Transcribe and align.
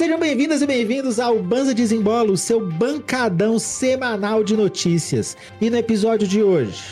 Sejam 0.00 0.18
bem-vindas 0.18 0.62
e 0.62 0.66
bem-vindos 0.66 1.20
ao 1.20 1.42
Banza 1.42 1.74
Desembola, 1.74 2.32
o 2.32 2.36
seu 2.38 2.66
bancadão 2.66 3.58
semanal 3.58 4.42
de 4.42 4.56
notícias. 4.56 5.36
E 5.60 5.68
no 5.68 5.76
episódio 5.76 6.26
de 6.26 6.42
hoje, 6.42 6.82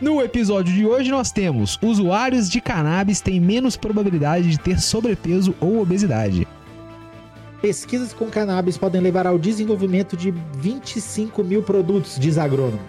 No 0.00 0.20
episódio 0.20 0.74
de 0.74 0.84
hoje 0.84 1.08
nós 1.08 1.30
temos 1.30 1.78
usuários 1.80 2.50
de 2.50 2.60
cannabis 2.60 3.20
têm 3.20 3.38
menos 3.38 3.76
probabilidade 3.76 4.50
de 4.50 4.58
ter 4.58 4.80
sobrepeso 4.80 5.54
ou 5.60 5.80
obesidade. 5.80 6.44
pesquisas 7.60 8.12
com 8.12 8.26
cannabis 8.26 8.76
podem 8.76 9.00
levar 9.00 9.24
ao 9.24 9.38
desenvolvimento 9.38 10.16
de 10.16 10.34
25 10.56 11.44
mil 11.44 11.62
produtos, 11.62 12.18
diz 12.18 12.38
agrônomo. 12.38 12.82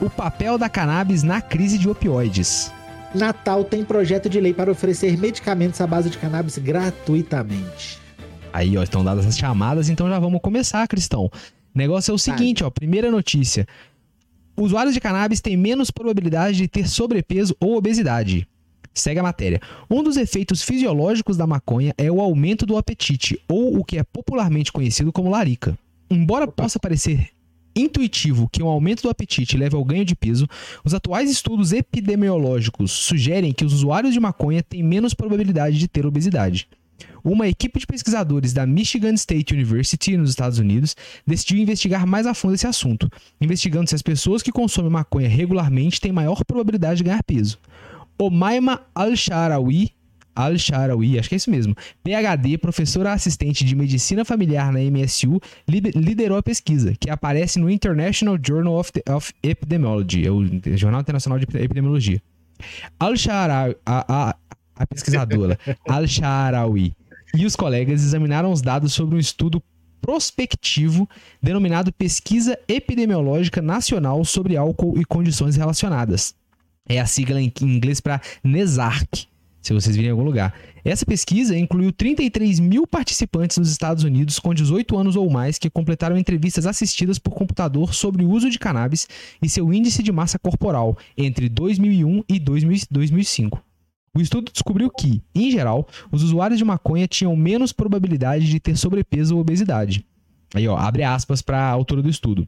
O 0.00 0.08
papel 0.08 0.56
da 0.56 0.68
cannabis 0.68 1.24
na 1.24 1.40
crise 1.40 1.78
de 1.78 1.88
opioides. 1.88 2.70
Natal 3.12 3.64
tem 3.64 3.84
projeto 3.84 4.28
de 4.28 4.40
lei 4.40 4.54
para 4.54 4.70
oferecer 4.70 5.18
medicamentos 5.18 5.80
à 5.80 5.86
base 5.88 6.10
de 6.10 6.16
cannabis 6.16 6.58
gratuitamente. 6.58 8.03
Aí, 8.54 8.78
ó, 8.78 8.84
estão 8.84 9.02
dadas 9.02 9.26
as 9.26 9.36
chamadas, 9.36 9.88
então 9.88 10.08
já 10.08 10.16
vamos 10.16 10.40
começar, 10.40 10.86
Cristão. 10.86 11.24
O 11.24 11.30
negócio 11.74 12.12
é 12.12 12.14
o 12.14 12.18
seguinte, 12.18 12.62
ó, 12.62 12.70
primeira 12.70 13.10
notícia. 13.10 13.66
Usuários 14.56 14.94
de 14.94 15.00
cannabis 15.00 15.40
têm 15.40 15.56
menos 15.56 15.90
probabilidade 15.90 16.58
de 16.58 16.68
ter 16.68 16.88
sobrepeso 16.88 17.56
ou 17.58 17.76
obesidade. 17.76 18.46
Segue 18.94 19.18
a 19.18 19.24
matéria. 19.24 19.60
Um 19.90 20.04
dos 20.04 20.16
efeitos 20.16 20.62
fisiológicos 20.62 21.36
da 21.36 21.48
maconha 21.48 21.92
é 21.98 22.08
o 22.08 22.20
aumento 22.20 22.64
do 22.64 22.76
apetite, 22.76 23.36
ou 23.48 23.76
o 23.76 23.84
que 23.84 23.98
é 23.98 24.04
popularmente 24.04 24.70
conhecido 24.70 25.12
como 25.12 25.30
larica. 25.30 25.76
Embora 26.08 26.46
possa 26.46 26.78
parecer 26.78 27.30
intuitivo 27.74 28.48
que 28.48 28.62
um 28.62 28.68
aumento 28.68 29.02
do 29.02 29.10
apetite 29.10 29.56
leve 29.56 29.74
ao 29.74 29.84
ganho 29.84 30.04
de 30.04 30.14
peso, 30.14 30.46
os 30.84 30.94
atuais 30.94 31.28
estudos 31.28 31.72
epidemiológicos 31.72 32.92
sugerem 32.92 33.52
que 33.52 33.64
os 33.64 33.72
usuários 33.72 34.14
de 34.14 34.20
maconha 34.20 34.62
têm 34.62 34.80
menos 34.80 35.12
probabilidade 35.12 35.76
de 35.76 35.88
ter 35.88 36.06
obesidade. 36.06 36.68
Uma 37.22 37.48
equipe 37.48 37.78
de 37.78 37.86
pesquisadores 37.86 38.52
da 38.52 38.66
Michigan 38.66 39.14
State 39.14 39.54
University, 39.54 40.16
nos 40.16 40.30
Estados 40.30 40.58
Unidos, 40.58 40.94
decidiu 41.26 41.58
investigar 41.58 42.06
mais 42.06 42.26
a 42.26 42.34
fundo 42.34 42.54
esse 42.54 42.66
assunto, 42.66 43.08
investigando 43.40 43.88
se 43.88 43.94
as 43.94 44.02
pessoas 44.02 44.42
que 44.42 44.52
consomem 44.52 44.90
maconha 44.90 45.28
regularmente 45.28 46.00
têm 46.00 46.12
maior 46.12 46.44
probabilidade 46.44 46.98
de 46.98 47.04
ganhar 47.04 47.22
peso. 47.22 47.58
Omaima 48.18 48.82
Al-Sharawi, 48.94 49.90
Al-Sharawi, 50.36 51.18
acho 51.18 51.28
que 51.28 51.34
é 51.34 51.36
isso 51.36 51.50
mesmo, 51.50 51.74
PhD, 52.02 52.58
professora 52.58 53.12
assistente 53.12 53.64
de 53.64 53.74
medicina 53.74 54.24
familiar 54.24 54.72
na 54.72 54.80
MSU, 54.80 55.40
liderou 55.66 56.36
a 56.36 56.42
pesquisa, 56.42 56.94
que 56.98 57.08
aparece 57.08 57.58
no 57.58 57.70
International 57.70 58.38
Journal 58.44 58.74
of, 58.74 58.92
of 59.08 59.32
Epidemiology, 59.42 60.26
é 60.26 60.30
o 60.30 60.44
Jornal 60.76 61.00
Internacional 61.00 61.38
de 61.38 61.44
Epidemiologia. 61.44 62.20
Al-Sharawi, 63.00 63.76
a, 64.76 64.86
pesquisadora 64.86 65.58
Al-Sharawi 65.88 66.94
e 67.34 67.44
os 67.44 67.56
colegas 67.56 68.02
examinaram 68.02 68.52
os 68.52 68.62
dados 68.62 68.92
sobre 68.92 69.16
um 69.16 69.18
estudo 69.18 69.62
prospectivo 70.00 71.08
denominado 71.42 71.92
Pesquisa 71.92 72.58
Epidemiológica 72.68 73.62
Nacional 73.62 74.24
sobre 74.24 74.56
Álcool 74.56 74.98
e 74.98 75.04
Condições 75.04 75.56
Relacionadas. 75.56 76.34
É 76.86 77.00
a 77.00 77.06
sigla 77.06 77.40
em 77.40 77.50
inglês 77.62 78.00
para 78.00 78.20
NESARC, 78.44 79.26
se 79.62 79.72
vocês 79.72 79.96
virem 79.96 80.10
em 80.10 80.12
algum 80.12 80.24
lugar. 80.24 80.54
Essa 80.84 81.06
pesquisa 81.06 81.56
incluiu 81.56 81.90
33 81.90 82.60
mil 82.60 82.86
participantes 82.86 83.56
nos 83.56 83.70
Estados 83.70 84.04
Unidos 84.04 84.38
com 84.38 84.52
18 84.52 84.94
anos 84.94 85.16
ou 85.16 85.30
mais 85.30 85.58
que 85.58 85.70
completaram 85.70 86.18
entrevistas 86.18 86.66
assistidas 86.66 87.18
por 87.18 87.32
computador 87.32 87.94
sobre 87.94 88.22
o 88.22 88.30
uso 88.30 88.50
de 88.50 88.58
cannabis 88.58 89.08
e 89.40 89.48
seu 89.48 89.72
índice 89.72 90.02
de 90.02 90.12
massa 90.12 90.38
corporal 90.38 90.98
entre 91.16 91.48
2001 91.48 92.24
e 92.28 92.38
2000 92.38 92.80
2005. 92.90 93.73
O 94.14 94.20
estudo 94.20 94.52
descobriu 94.52 94.90
que, 94.90 95.22
em 95.34 95.50
geral, 95.50 95.88
os 96.12 96.22
usuários 96.22 96.58
de 96.58 96.64
maconha 96.64 97.08
tinham 97.08 97.34
menos 97.34 97.72
probabilidade 97.72 98.46
de 98.46 98.60
ter 98.60 98.76
sobrepeso 98.76 99.34
ou 99.34 99.40
obesidade. 99.40 100.06
Aí, 100.54 100.68
ó, 100.68 100.76
abre 100.76 101.02
aspas 101.02 101.42
para 101.42 101.58
a 101.58 101.70
autora 101.70 102.00
do 102.00 102.08
estudo. 102.08 102.46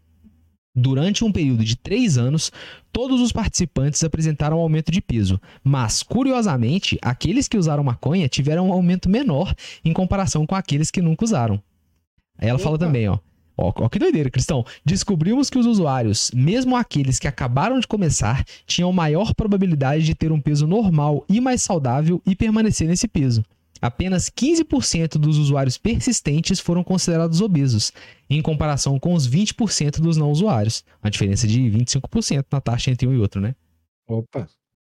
Durante 0.79 1.25
um 1.25 1.33
período 1.33 1.65
de 1.65 1.75
três 1.75 2.19
anos, 2.19 2.53
todos 2.93 3.21
os 3.21 3.33
participantes 3.33 4.05
apresentaram 4.05 4.59
aumento 4.59 4.93
de 4.93 5.01
peso, 5.01 5.41
mas, 5.65 6.03
curiosamente, 6.03 6.99
aqueles 7.01 7.49
que 7.49 7.57
usaram 7.57 7.83
maconha 7.83 8.29
tiveram 8.29 8.69
um 8.69 8.73
aumento 8.73 9.09
menor 9.09 9.55
em 9.83 9.93
comparação 9.93 10.47
com 10.47 10.55
aqueles 10.55 10.91
que 10.91 11.01
nunca 11.01 11.25
usaram. 11.25 11.61
Aí 12.39 12.49
ela 12.49 12.59
fala 12.59 12.77
Opa. 12.77 12.85
também, 12.85 13.09
ó. 13.09 13.19
Ó, 13.57 13.73
ó 13.75 13.89
que 13.89 13.99
doideira, 13.99 14.31
Cristão. 14.31 14.65
Descobrimos 14.85 15.49
que 15.49 15.59
os 15.59 15.67
usuários, 15.67 16.31
mesmo 16.35 16.77
aqueles 16.77 17.19
que 17.19 17.27
acabaram 17.27 17.81
de 17.81 17.87
começar, 17.87 18.45
tinham 18.67 18.93
maior 18.93 19.35
probabilidade 19.35 20.05
de 20.05 20.15
ter 20.15 20.31
um 20.31 20.41
peso 20.41 20.67
normal 20.67 21.25
e 21.29 21.41
mais 21.41 21.63
saudável 21.63 22.21
e 22.27 22.37
permanecer 22.37 22.87
nesse 22.87 23.09
peso. 23.09 23.43
Apenas 23.81 24.31
15% 24.31 25.19
dos 25.19 25.39
usuários 25.39 25.77
persistentes 25.77 26.61
foram 26.61 26.83
considerados 26.83 27.41
obesos, 27.41 27.93
em 28.29 28.41
comparação 28.41 28.99
com 28.99 29.15
os 29.15 29.29
20% 29.29 30.01
dos 30.01 30.17
não 30.17 30.31
usuários. 30.31 30.83
Uma 31.03 31.11
diferença 31.11 31.47
de 31.47 31.61
25% 31.61 32.47
na 32.51 32.61
taxa 32.61 32.91
entre 32.91 33.07
um 33.07 33.15
e 33.15 33.19
outro, 33.19 33.41
né? 33.41 33.55
Opa. 34.09 34.49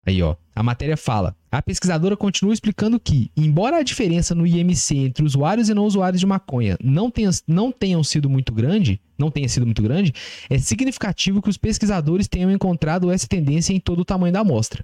Aí, 0.04 0.22
ó. 0.22 0.34
A 0.54 0.62
matéria 0.62 0.96
fala. 0.96 1.36
A 1.52 1.60
pesquisadora 1.60 2.16
continua 2.16 2.54
explicando 2.54 2.98
que, 2.98 3.30
embora 3.36 3.76
a 3.76 3.82
diferença 3.82 4.34
no 4.34 4.46
IMC 4.46 4.96
entre 4.96 5.22
usuários 5.22 5.68
e 5.68 5.74
não 5.74 5.84
usuários 5.84 6.18
de 6.18 6.24
maconha 6.24 6.78
não 6.82 7.10
tenha, 7.10 7.28
não 7.46 7.70
tenham 7.70 8.02
sido 8.02 8.30
muito 8.30 8.54
grande, 8.54 8.98
não 9.18 9.30
tenha 9.30 9.46
sido 9.50 9.66
muito 9.66 9.82
grande, 9.82 10.14
é 10.48 10.56
significativo 10.56 11.42
que 11.42 11.50
os 11.50 11.58
pesquisadores 11.58 12.26
tenham 12.26 12.50
encontrado 12.50 13.10
essa 13.10 13.28
tendência 13.28 13.74
em 13.74 13.78
todo 13.78 14.00
o 14.00 14.04
tamanho 14.04 14.32
da 14.32 14.40
amostra. 14.40 14.82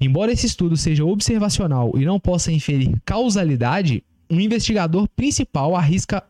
Embora 0.00 0.30
esse 0.30 0.46
estudo 0.46 0.76
seja 0.76 1.04
observacional 1.04 1.90
e 1.96 2.04
não 2.04 2.20
possa 2.20 2.52
inferir 2.52 2.94
causalidade, 3.04 4.04
um 4.30 4.38
investigador 4.38 5.08
principal 5.08 5.74
arrisca 5.74 6.22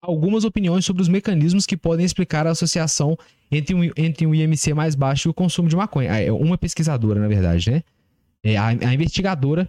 algumas 0.00 0.44
opiniões 0.44 0.84
sobre 0.84 1.02
os 1.02 1.08
mecanismos 1.08 1.66
que 1.66 1.76
podem 1.76 2.06
explicar 2.06 2.46
a 2.46 2.50
associação 2.50 3.18
entre 3.50 3.74
um, 3.74 3.90
entre 3.96 4.24
um 4.24 4.32
IMC 4.32 4.72
mais 4.72 4.94
baixo 4.94 5.28
e 5.28 5.30
o 5.30 5.34
consumo 5.34 5.68
de 5.68 5.74
maconha. 5.74 6.12
Ah, 6.12 6.20
É 6.20 6.30
uma 6.30 6.56
pesquisadora, 6.56 7.18
na 7.18 7.26
verdade, 7.26 7.72
né? 7.72 7.82
É, 8.44 8.56
a, 8.56 8.66
a 8.68 8.94
investigadora, 8.94 9.68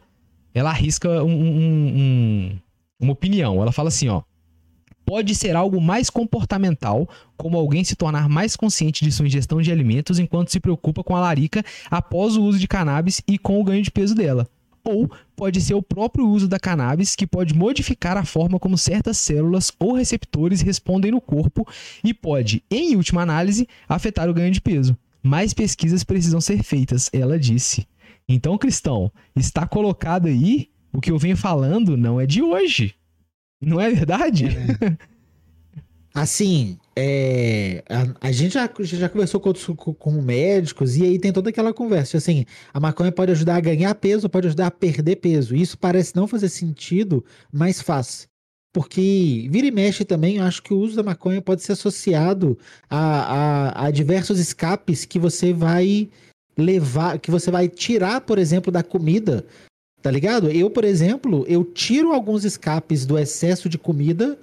ela 0.53 0.69
arrisca 0.69 1.23
um- 1.23 1.31
um- 1.31 1.87
um- 1.97 2.59
uma 2.99 3.13
opinião. 3.13 3.61
Ela 3.61 3.71
fala 3.71 3.89
assim, 3.89 4.07
ó. 4.09 4.21
Pode 5.05 5.33
ser 5.35 5.55
algo 5.55 5.79
mais 5.79 6.09
comportamental, 6.09 7.07
como 7.37 7.57
alguém 7.57 7.81
se 7.83 7.95
tornar 7.95 8.27
mais 8.27 8.57
consciente 8.57 9.05
de 9.05 9.11
sua 9.11 9.25
ingestão 9.25 9.61
de 9.61 9.71
alimentos 9.71 10.19
enquanto 10.19 10.51
se 10.51 10.59
preocupa 10.59 11.01
com 11.01 11.15
a 11.15 11.21
larica 11.21 11.63
após 11.89 12.35
o 12.35 12.43
uso 12.43 12.59
de 12.59 12.67
cannabis 12.67 13.21
e 13.25 13.37
com 13.37 13.59
o 13.59 13.63
ganho 13.63 13.81
de 13.81 13.89
peso 13.89 14.13
dela. 14.13 14.45
Ou 14.83 15.09
pode 15.35 15.61
ser 15.61 15.75
o 15.75 15.81
próprio 15.81 16.27
uso 16.27 16.45
da 16.47 16.59
cannabis 16.59 17.15
que 17.15 17.25
pode 17.25 17.53
modificar 17.53 18.17
a 18.17 18.25
forma 18.25 18.59
como 18.59 18.77
certas 18.77 19.17
células 19.17 19.71
ou 19.79 19.93
receptores 19.93 20.59
respondem 20.61 21.11
no 21.11 21.21
corpo 21.21 21.65
e 22.03 22.13
pode, 22.13 22.61
em 22.69 22.95
última 22.97 23.21
análise, 23.21 23.67
afetar 23.87 24.29
o 24.29 24.33
ganho 24.33 24.51
de 24.51 24.59
peso. 24.61 24.97
Mais 25.23 25.53
pesquisas 25.53 26.03
precisam 26.03 26.41
ser 26.41 26.63
feitas, 26.63 27.09
ela 27.13 27.39
disse. 27.39 27.87
Então, 28.29 28.57
cristão, 28.57 29.11
está 29.35 29.65
colocado 29.65 30.27
aí 30.27 30.69
o 30.93 30.99
que 30.99 31.11
eu 31.11 31.17
venho 31.17 31.37
falando 31.37 31.95
não 31.95 32.19
é 32.19 32.25
de 32.25 32.41
hoje. 32.41 32.95
Não 33.61 33.79
é 33.79 33.89
verdade? 33.89 34.47
Assim, 36.13 36.79
é, 36.95 37.83
a, 37.87 38.27
a 38.29 38.31
gente 38.31 38.55
já, 38.55 38.67
já 38.81 39.07
conversou 39.07 39.39
com, 39.39 39.49
outros, 39.49 39.65
com, 39.65 39.93
com 39.93 40.11
médicos 40.19 40.97
e 40.97 41.03
aí 41.03 41.19
tem 41.19 41.31
toda 41.31 41.51
aquela 41.51 41.71
conversa. 41.71 42.17
Assim, 42.17 42.43
a 42.73 42.79
maconha 42.79 43.11
pode 43.11 43.31
ajudar 43.31 43.55
a 43.55 43.61
ganhar 43.61 43.93
peso, 43.93 44.27
pode 44.27 44.47
ajudar 44.47 44.67
a 44.67 44.71
perder 44.71 45.17
peso. 45.17 45.55
Isso 45.55 45.77
parece 45.77 46.15
não 46.15 46.27
fazer 46.27 46.49
sentido, 46.49 47.23
mas 47.53 47.81
faz. 47.81 48.27
Porque 48.73 49.47
vira 49.51 49.67
e 49.67 49.71
mexe 49.71 50.03
também, 50.03 50.37
eu 50.37 50.43
acho 50.43 50.61
que 50.63 50.73
o 50.73 50.79
uso 50.79 50.95
da 50.95 51.03
maconha 51.03 51.41
pode 51.41 51.61
ser 51.61 51.73
associado 51.73 52.57
a, 52.89 53.75
a, 53.77 53.85
a 53.85 53.91
diversos 53.91 54.39
escapes 54.39 55.05
que 55.05 55.19
você 55.19 55.53
vai 55.53 56.09
levar, 56.57 57.19
que 57.19 57.29
você 57.31 57.51
vai 57.51 57.67
tirar, 57.69 58.21
por 58.21 58.37
exemplo, 58.37 58.71
da 58.71 58.83
comida. 58.83 59.45
Tá 60.01 60.11
ligado? 60.11 60.49
Eu, 60.49 60.69
por 60.69 60.83
exemplo, 60.83 61.43
eu 61.47 61.63
tiro 61.65 62.13
alguns 62.13 62.43
escapes 62.45 63.05
do 63.05 63.17
excesso 63.17 63.67
de 63.67 63.77
comida 63.77 64.37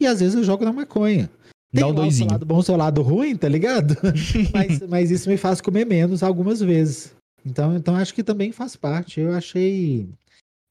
e 0.00 0.06
às 0.06 0.20
vezes 0.20 0.34
eu 0.34 0.44
jogo 0.44 0.64
na 0.64 0.72
maconha. 0.72 1.28
Tem 1.72 1.82
Dá 1.82 1.86
um 1.86 1.90
lá 1.90 1.92
o 1.92 1.96
seu 1.96 2.02
doisinho. 2.04 2.30
lado 2.30 2.46
bom, 2.46 2.62
seu 2.62 2.76
lado 2.76 3.02
ruim, 3.02 3.36
tá 3.36 3.48
ligado? 3.48 3.96
mas, 4.54 4.80
mas 4.88 5.10
isso 5.10 5.28
me 5.28 5.36
faz 5.36 5.60
comer 5.60 5.84
menos 5.84 6.22
algumas 6.22 6.60
vezes. 6.60 7.12
Então, 7.44 7.76
então 7.76 7.94
acho 7.96 8.14
que 8.14 8.22
também 8.22 8.50
faz 8.52 8.76
parte. 8.76 9.20
Eu 9.20 9.32
achei. 9.32 10.08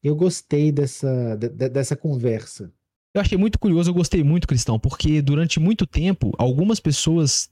Eu 0.02 0.14
gostei 0.16 0.72
dessa, 0.72 1.36
de- 1.36 1.48
de- 1.48 1.68
dessa 1.68 1.94
conversa. 1.96 2.70
Eu 3.14 3.20
achei 3.20 3.36
muito 3.36 3.58
curioso, 3.58 3.90
eu 3.90 3.94
gostei 3.94 4.22
muito, 4.22 4.46
Cristão, 4.46 4.78
porque 4.78 5.20
durante 5.20 5.58
muito 5.60 5.84
tempo, 5.86 6.32
algumas 6.38 6.78
pessoas 6.80 7.48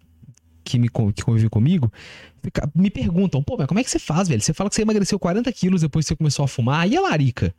que, 0.69 0.79
me, 0.79 0.89
que 1.15 1.23
convivem 1.23 1.49
comigo 1.49 1.91
me 2.75 2.91
perguntam, 2.91 3.43
pô, 3.43 3.57
mas 3.57 3.67
como 3.67 3.81
é 3.81 3.85
que 3.85 3.91
você 3.91 3.99
faz, 3.99 4.29
velho? 4.29 4.41
Você 4.41 4.53
fala 4.53 4.71
que 4.71 4.77
você 4.77 4.83
emagreceu 4.83 5.19
40 5.19 5.51
quilos 5.53 5.81
depois 5.81 6.05
que 6.05 6.09
você 6.09 6.17
começou 6.17 6.45
a 6.45 6.49
fumar, 6.49 6.89
e 6.89 6.97
a 6.97 7.01
larica? 7.01 7.55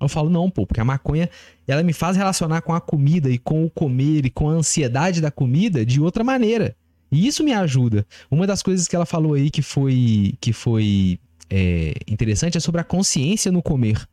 Eu 0.00 0.08
falo, 0.08 0.28
não, 0.28 0.50
pô, 0.50 0.66
porque 0.66 0.80
a 0.80 0.84
maconha, 0.84 1.28
ela 1.66 1.82
me 1.82 1.92
faz 1.92 2.16
relacionar 2.16 2.62
com 2.62 2.74
a 2.74 2.80
comida 2.80 3.30
e 3.30 3.38
com 3.38 3.64
o 3.64 3.70
comer 3.70 4.26
e 4.26 4.30
com 4.30 4.48
a 4.48 4.52
ansiedade 4.52 5.20
da 5.20 5.30
comida 5.30 5.86
de 5.86 6.00
outra 6.00 6.24
maneira. 6.24 6.74
E 7.10 7.26
isso 7.26 7.44
me 7.44 7.52
ajuda. 7.52 8.06
Uma 8.30 8.46
das 8.46 8.62
coisas 8.62 8.88
que 8.88 8.96
ela 8.96 9.06
falou 9.06 9.34
aí 9.34 9.50
que 9.50 9.62
foi, 9.62 10.34
que 10.40 10.52
foi 10.52 11.20
é, 11.48 11.94
interessante 12.08 12.56
é 12.56 12.60
sobre 12.60 12.80
a 12.80 12.84
consciência 12.84 13.52
no 13.52 13.62
comer. 13.62 14.08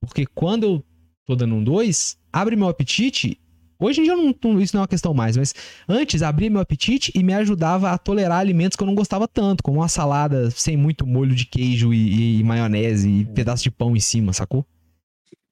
Porque 0.00 0.26
quando 0.26 0.64
eu 0.64 0.84
tô 1.24 1.36
dando 1.36 1.54
um 1.54 1.64
dois, 1.64 2.18
abre 2.32 2.56
meu 2.56 2.68
apetite, 2.68 3.38
Hoje 3.80 4.00
em 4.00 4.04
dia 4.04 4.14
não, 4.14 4.30
isso 4.60 4.76
não 4.76 4.80
é 4.80 4.82
uma 4.82 4.88
questão 4.88 5.14
mais, 5.14 5.36
mas 5.36 5.54
antes 5.88 6.22
abria 6.22 6.50
meu 6.50 6.60
apetite 6.60 7.10
e 7.14 7.22
me 7.22 7.32
ajudava 7.32 7.90
a 7.90 7.98
tolerar 7.98 8.38
alimentos 8.38 8.76
que 8.76 8.82
eu 8.82 8.86
não 8.86 8.94
gostava 8.94 9.26
tanto, 9.26 9.62
como 9.62 9.80
uma 9.80 9.88
salada 9.88 10.50
sem 10.50 10.76
muito 10.76 11.06
molho 11.06 11.34
de 11.34 11.46
queijo 11.46 11.94
e, 11.94 12.40
e 12.40 12.44
maionese 12.44 13.08
e 13.08 13.24
pedaço 13.24 13.62
de 13.62 13.70
pão 13.70 13.96
em 13.96 14.00
cima, 14.00 14.34
sacou? 14.34 14.66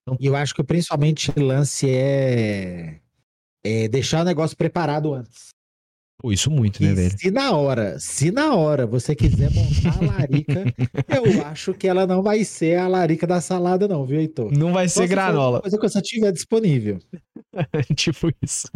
Então... 0.02 0.16
Eu 0.20 0.36
acho 0.36 0.54
que 0.54 0.62
principalmente 0.62 1.32
o 1.34 1.40
lance 1.42 1.88
é, 1.88 3.00
é 3.64 3.88
deixar 3.88 4.20
o 4.20 4.24
negócio 4.24 4.56
preparado 4.56 5.14
antes. 5.14 5.48
Pô, 6.20 6.32
isso 6.32 6.50
muito, 6.50 6.82
né, 6.82 6.92
velho? 6.92 7.16
Se 7.16 7.30
na 7.30 7.52
hora, 7.52 7.96
se 8.00 8.32
na 8.32 8.52
hora 8.52 8.84
você 8.88 9.14
quiser 9.14 9.52
montar 9.52 10.02
a 10.02 10.18
larica, 10.18 10.64
eu 11.08 11.46
acho 11.46 11.72
que 11.72 11.86
ela 11.86 12.08
não 12.08 12.24
vai 12.24 12.42
ser 12.42 12.76
a 12.76 12.88
larica 12.88 13.24
da 13.24 13.40
salada, 13.40 13.86
não, 13.86 14.04
viu, 14.04 14.18
Heitor? 14.18 14.50
Não 14.50 14.72
vai 14.72 14.88
ser 14.88 15.06
granola. 15.06 15.60
Coisa 15.60 15.78
que 15.78 15.88
você 15.88 16.02
tiver 16.02 16.32
disponível. 16.32 16.98
tipo 17.94 18.32
isso. 18.42 18.68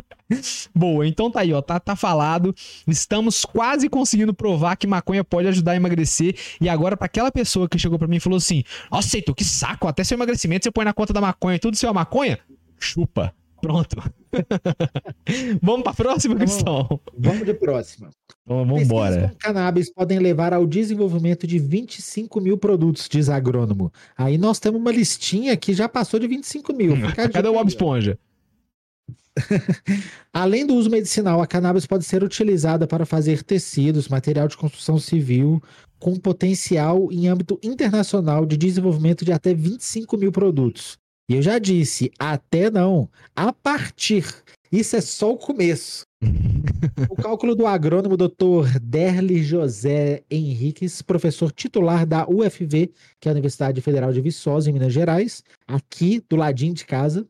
Boa, 0.72 1.04
então 1.04 1.32
tá 1.32 1.40
aí, 1.40 1.52
ó. 1.52 1.60
Tá, 1.60 1.80
tá 1.80 1.96
falado. 1.96 2.54
Estamos 2.86 3.44
quase 3.44 3.88
conseguindo 3.88 4.32
provar 4.32 4.76
que 4.76 4.86
maconha 4.86 5.24
pode 5.24 5.48
ajudar 5.48 5.72
a 5.72 5.76
emagrecer. 5.76 6.36
E 6.60 6.68
agora, 6.68 6.96
para 6.96 7.06
aquela 7.06 7.32
pessoa 7.32 7.68
que 7.68 7.76
chegou 7.76 7.98
para 7.98 8.06
mim 8.06 8.16
e 8.16 8.20
falou 8.20 8.36
assim: 8.36 8.62
Nossa, 8.88 9.16
Heitor, 9.16 9.34
que 9.34 9.44
saco, 9.44 9.88
até 9.88 10.04
seu 10.04 10.16
emagrecimento 10.16 10.62
você 10.62 10.70
põe 10.70 10.84
na 10.84 10.92
conta 10.92 11.12
da 11.12 11.20
maconha 11.20 11.56
e 11.56 11.58
tudo 11.58 11.76
seu 11.76 11.90
é 11.90 11.92
maconha? 11.92 12.38
Chupa. 12.78 13.34
Pronto. 13.60 13.96
vamos 15.62 15.82
para 15.82 15.92
a 15.92 15.94
próxima, 15.94 16.36
Cristão? 16.36 17.00
Vamos 17.16 17.44
de 17.44 17.54
próxima. 17.54 18.10
Então, 18.44 18.66
vamos 18.66 18.82
embora. 18.82 19.28
com 19.28 19.36
cannabis 19.36 19.92
podem 19.92 20.18
levar 20.18 20.52
ao 20.52 20.66
desenvolvimento 20.66 21.46
de 21.46 21.58
25 21.58 22.40
mil 22.40 22.58
produtos, 22.58 23.08
diz 23.08 23.28
agrônomo. 23.28 23.92
Aí 24.16 24.36
nós 24.38 24.58
temos 24.58 24.80
uma 24.80 24.92
listinha 24.92 25.56
que 25.56 25.72
já 25.72 25.88
passou 25.88 26.18
de 26.18 26.26
25 26.26 26.72
mil. 26.72 26.94
Cadê 27.32 27.48
o 27.48 27.52
Bob 27.52 27.68
Esponja? 27.68 28.18
Além 30.32 30.66
do 30.66 30.74
uso 30.74 30.90
medicinal, 30.90 31.40
a 31.40 31.46
cannabis 31.46 31.86
pode 31.86 32.04
ser 32.04 32.22
utilizada 32.22 32.86
para 32.86 33.06
fazer 33.06 33.42
tecidos, 33.42 34.08
material 34.08 34.48
de 34.48 34.56
construção 34.56 34.98
civil, 34.98 35.62
com 35.98 36.16
potencial 36.16 37.10
em 37.12 37.28
âmbito 37.28 37.58
internacional 37.62 38.44
de 38.44 38.56
desenvolvimento 38.56 39.24
de 39.24 39.32
até 39.32 39.54
25 39.54 40.16
mil 40.16 40.32
produtos. 40.32 40.98
E 41.28 41.34
eu 41.34 41.42
já 41.42 41.58
disse, 41.58 42.10
até 42.18 42.70
não, 42.70 43.08
a 43.34 43.52
partir. 43.52 44.24
Isso 44.70 44.96
é 44.96 45.00
só 45.00 45.32
o 45.32 45.36
começo. 45.36 46.04
o 47.10 47.14
cálculo 47.14 47.54
do 47.54 47.66
agrônomo 47.66 48.16
Dr. 48.16 48.78
Derli 48.80 49.42
José 49.42 50.22
Henriques, 50.30 51.02
professor 51.02 51.52
titular 51.52 52.06
da 52.06 52.26
UFV, 52.28 52.90
que 53.20 53.28
é 53.28 53.30
a 53.30 53.32
Universidade 53.32 53.80
Federal 53.80 54.12
de 54.12 54.20
Viçosa, 54.20 54.70
em 54.70 54.72
Minas 54.72 54.92
Gerais, 54.92 55.42
aqui 55.66 56.22
do 56.28 56.36
ladinho 56.36 56.74
de 56.74 56.84
casa. 56.84 57.26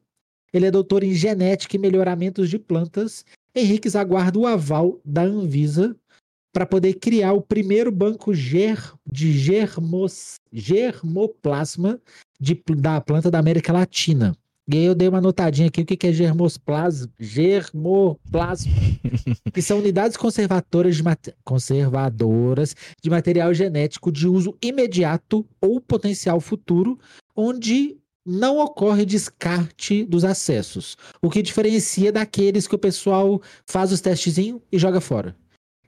Ele 0.53 0.67
é 0.67 0.71
doutor 0.71 1.03
em 1.03 1.15
genética 1.15 1.77
e 1.77 1.79
melhoramentos 1.79 2.49
de 2.49 2.59
plantas. 2.59 3.25
Henriques 3.55 3.97
aguarda 3.97 4.39
o 4.39 4.47
aval 4.47 5.01
da 5.05 5.23
Anvisa 5.23 5.97
para 6.53 6.67
poder 6.67 6.95
criar 6.95 7.33
o 7.33 7.41
primeiro 7.41 7.91
banco 7.91 8.35
ger, 8.35 8.79
de 9.11 9.33
germos, 9.33 10.37
germoplasma 10.53 11.99
de, 12.39 12.61
da 12.77 13.01
planta 13.01 13.31
da 13.31 13.39
América 13.39 13.73
Latina. 13.73 14.37
E 14.73 14.77
aí 14.77 14.85
eu 14.85 14.95
dei 14.95 15.09
uma 15.09 15.21
notadinha 15.21 15.69
aqui, 15.69 15.83
o 15.83 15.85
que, 15.85 16.07
é 16.07 16.13
germoplasma? 16.13 17.11
Germoplasma. 17.19 18.73
que 19.53 19.61
são 19.61 19.79
unidades 19.79 20.17
conservadoras 20.17 20.97
de, 20.97 21.03
conservadoras 21.45 22.77
de 23.03 23.11
material 23.11 23.53
genético 23.53 24.13
de 24.13 24.29
uso 24.29 24.57
imediato 24.63 25.45
ou 25.61 25.81
potencial 25.81 26.41
futuro, 26.41 26.99
onde 27.35 27.99
não 28.25 28.59
ocorre 28.59 29.05
descarte 29.05 30.05
dos 30.05 30.25
acessos, 30.25 30.97
o 31.21 31.29
que 31.29 31.43
diferencia 31.43 32.13
daqueles 32.13 32.69
que 32.69 32.75
o 32.75 32.79
pessoal 32.79 33.43
faz 33.67 33.91
os 33.91 34.01
testezinhos 34.01 34.61
e 34.71 34.79
joga 34.79 35.01
fora. 35.01 35.37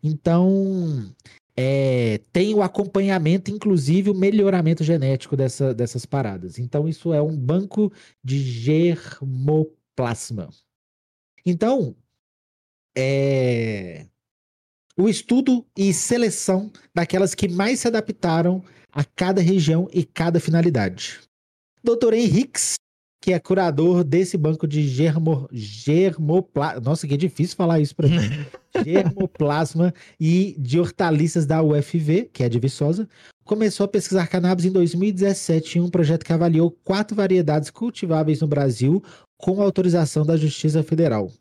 Então, 0.06 1.10
é, 1.56 2.20
tem 2.30 2.52
o 2.52 2.62
acompanhamento, 2.62 3.50
inclusive 3.50 4.10
o 4.10 4.14
melhoramento 4.14 4.84
genético 4.84 5.34
dessa, 5.34 5.72
dessas 5.72 6.04
paradas. 6.04 6.58
Então, 6.58 6.86
isso 6.86 7.14
é 7.14 7.22
um 7.22 7.34
banco 7.34 7.90
de 8.22 8.38
germoplasma. 8.38 10.50
Então, 11.46 11.96
é, 12.94 14.06
o 14.94 15.08
estudo 15.08 15.66
e 15.74 15.94
seleção 15.94 16.70
daquelas 16.94 17.34
que 17.34 17.48
mais 17.48 17.80
se 17.80 17.88
adaptaram 17.88 18.62
a 18.92 19.04
cada 19.04 19.40
região 19.40 19.88
e 19.90 20.04
cada 20.04 20.38
finalidade. 20.38 21.18
Dr. 21.82 22.12
Henriques 22.12 22.74
que 23.24 23.32
é 23.32 23.38
curador 23.38 24.04
desse 24.04 24.36
banco 24.36 24.68
de 24.68 24.86
germo, 24.86 25.48
germoplasma. 25.50 26.78
Nossa, 26.80 27.08
que 27.08 27.16
difícil 27.16 27.56
falar 27.56 27.80
isso 27.80 27.96
para 27.96 28.06
mim. 28.06 28.18
germoplasma 28.84 29.94
e 30.20 30.54
de 30.58 30.78
hortaliças 30.78 31.46
da 31.46 31.62
UFV, 31.62 32.28
que 32.30 32.44
é 32.44 32.50
de 32.50 32.58
Viçosa, 32.58 33.08
começou 33.42 33.84
a 33.84 33.88
pesquisar 33.88 34.26
cannabis 34.26 34.66
em 34.66 34.70
2017 34.70 35.78
em 35.78 35.80
um 35.80 35.88
projeto 35.88 36.22
que 36.22 36.34
avaliou 36.34 36.70
quatro 36.70 37.16
variedades 37.16 37.70
cultiváveis 37.70 38.42
no 38.42 38.46
Brasil 38.46 39.02
com 39.38 39.62
autorização 39.62 40.26
da 40.26 40.36
Justiça 40.36 40.82
Federal. 40.82 41.32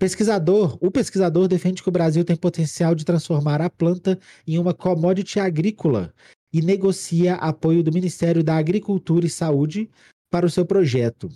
Pesquisador, 0.00 0.76
o 0.80 0.90
pesquisador 0.90 1.46
defende 1.46 1.84
que 1.84 1.88
o 1.88 1.92
Brasil 1.92 2.24
tem 2.24 2.34
potencial 2.34 2.96
de 2.96 3.04
transformar 3.04 3.62
a 3.62 3.70
planta 3.70 4.18
em 4.44 4.58
uma 4.58 4.74
commodity 4.74 5.38
agrícola 5.38 6.12
e 6.52 6.60
negocia 6.60 7.36
apoio 7.36 7.84
do 7.84 7.92
Ministério 7.92 8.42
da 8.42 8.56
Agricultura 8.56 9.24
e 9.24 9.30
Saúde 9.30 9.88
para 10.36 10.44
o 10.44 10.50
seu 10.50 10.66
projeto. 10.66 11.30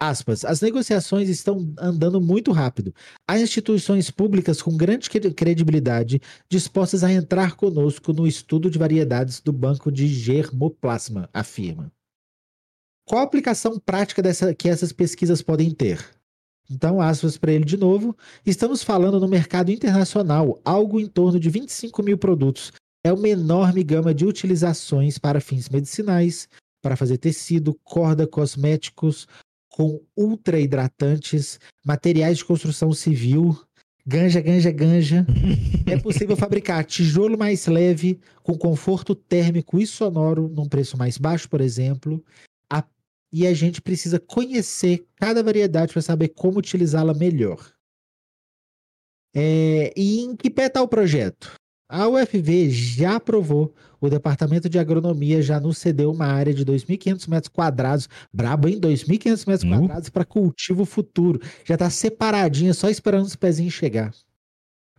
Aspas, 0.00 0.46
as 0.46 0.62
negociações 0.62 1.28
estão 1.28 1.74
andando 1.78 2.22
muito 2.22 2.52
rápido. 2.52 2.94
Há 3.28 3.38
instituições 3.38 4.10
públicas 4.10 4.62
com 4.62 4.78
grande 4.78 5.10
credibilidade 5.10 6.22
dispostas 6.48 7.04
a 7.04 7.12
entrar 7.12 7.54
conosco 7.54 8.14
no 8.14 8.26
estudo 8.26 8.70
de 8.70 8.78
variedades 8.78 9.42
do 9.42 9.52
banco 9.52 9.92
de 9.92 10.08
germoplasma, 10.08 11.28
afirma. 11.34 11.92
Qual 13.06 13.20
a 13.20 13.24
aplicação 13.24 13.78
prática 13.78 14.22
dessa, 14.22 14.54
que 14.54 14.70
essas 14.70 14.90
pesquisas 14.90 15.42
podem 15.42 15.70
ter? 15.70 16.02
Então, 16.70 16.98
aspas 16.98 17.36
para 17.36 17.52
ele 17.52 17.66
de 17.66 17.76
novo. 17.76 18.16
Estamos 18.46 18.82
falando 18.82 19.20
no 19.20 19.28
mercado 19.28 19.70
internacional, 19.70 20.58
algo 20.64 20.98
em 20.98 21.06
torno 21.06 21.38
de 21.38 21.50
25 21.50 22.02
mil 22.02 22.16
produtos. 22.16 22.72
É 23.04 23.12
uma 23.12 23.28
enorme 23.28 23.82
gama 23.82 24.14
de 24.14 24.24
utilizações 24.24 25.18
para 25.18 25.42
fins 25.42 25.68
medicinais, 25.68 26.48
para 26.80 26.96
fazer 26.96 27.18
tecido, 27.18 27.74
corda, 27.84 28.26
cosméticos 28.26 29.26
com 29.70 30.02
ultra 30.16 30.58
hidratantes, 30.58 31.58
materiais 31.84 32.38
de 32.38 32.44
construção 32.44 32.92
civil, 32.92 33.56
ganja, 34.06 34.40
ganja, 34.40 34.70
ganja. 34.72 35.26
é 35.86 35.96
possível 35.96 36.36
fabricar 36.36 36.84
tijolo 36.84 37.38
mais 37.38 37.66
leve, 37.66 38.20
com 38.42 38.58
conforto 38.58 39.14
térmico 39.14 39.78
e 39.78 39.86
sonoro, 39.86 40.48
num 40.48 40.68
preço 40.68 40.98
mais 40.98 41.16
baixo, 41.16 41.48
por 41.48 41.60
exemplo. 41.60 42.22
A... 42.68 42.84
E 43.32 43.46
a 43.46 43.54
gente 43.54 43.80
precisa 43.80 44.18
conhecer 44.18 45.06
cada 45.16 45.42
variedade 45.42 45.92
para 45.92 46.02
saber 46.02 46.28
como 46.30 46.58
utilizá-la 46.58 47.14
melhor. 47.14 47.72
É... 49.34 49.92
E 49.96 50.20
em 50.20 50.36
que 50.36 50.50
pé 50.50 50.66
está 50.66 50.82
o 50.82 50.88
projeto? 50.88 51.59
A 51.92 52.06
UFV 52.06 52.70
já 52.70 53.16
aprovou, 53.16 53.74
o 54.00 54.08
Departamento 54.08 54.68
de 54.68 54.78
Agronomia 54.78 55.42
já 55.42 55.58
nos 55.58 55.76
cedeu 55.76 56.12
uma 56.12 56.26
área 56.26 56.54
de 56.54 56.64
2.500 56.64 57.28
metros 57.28 57.48
quadrados, 57.48 58.08
brabo, 58.32 58.68
hein? 58.68 58.80
2.500 58.80 59.46
metros 59.48 59.64
uhum. 59.64 59.70
quadrados 59.80 60.08
para 60.08 60.24
cultivo 60.24 60.84
futuro. 60.84 61.40
Já 61.64 61.74
está 61.74 61.90
separadinha, 61.90 62.72
só 62.72 62.88
esperando 62.88 63.26
os 63.26 63.34
pezinhos 63.34 63.74
chegar. 63.74 64.14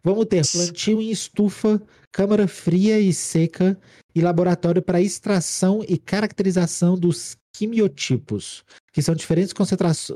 Vamos 0.03 0.25
ter 0.25 0.45
plantio 0.45 1.01
em 1.01 1.10
estufa, 1.10 1.81
câmara 2.12 2.45
fria 2.45 3.00
e 3.00 3.13
seca 3.13 3.79
e 4.13 4.19
laboratório 4.19 4.81
para 4.81 5.00
extração 5.00 5.86
e 5.88 5.98
caracterização 5.98 6.98
dos 6.98 7.38
quimiotipos, 7.53 8.65
que 8.91 9.01
são 9.01 9.15
diferentes 9.15 9.53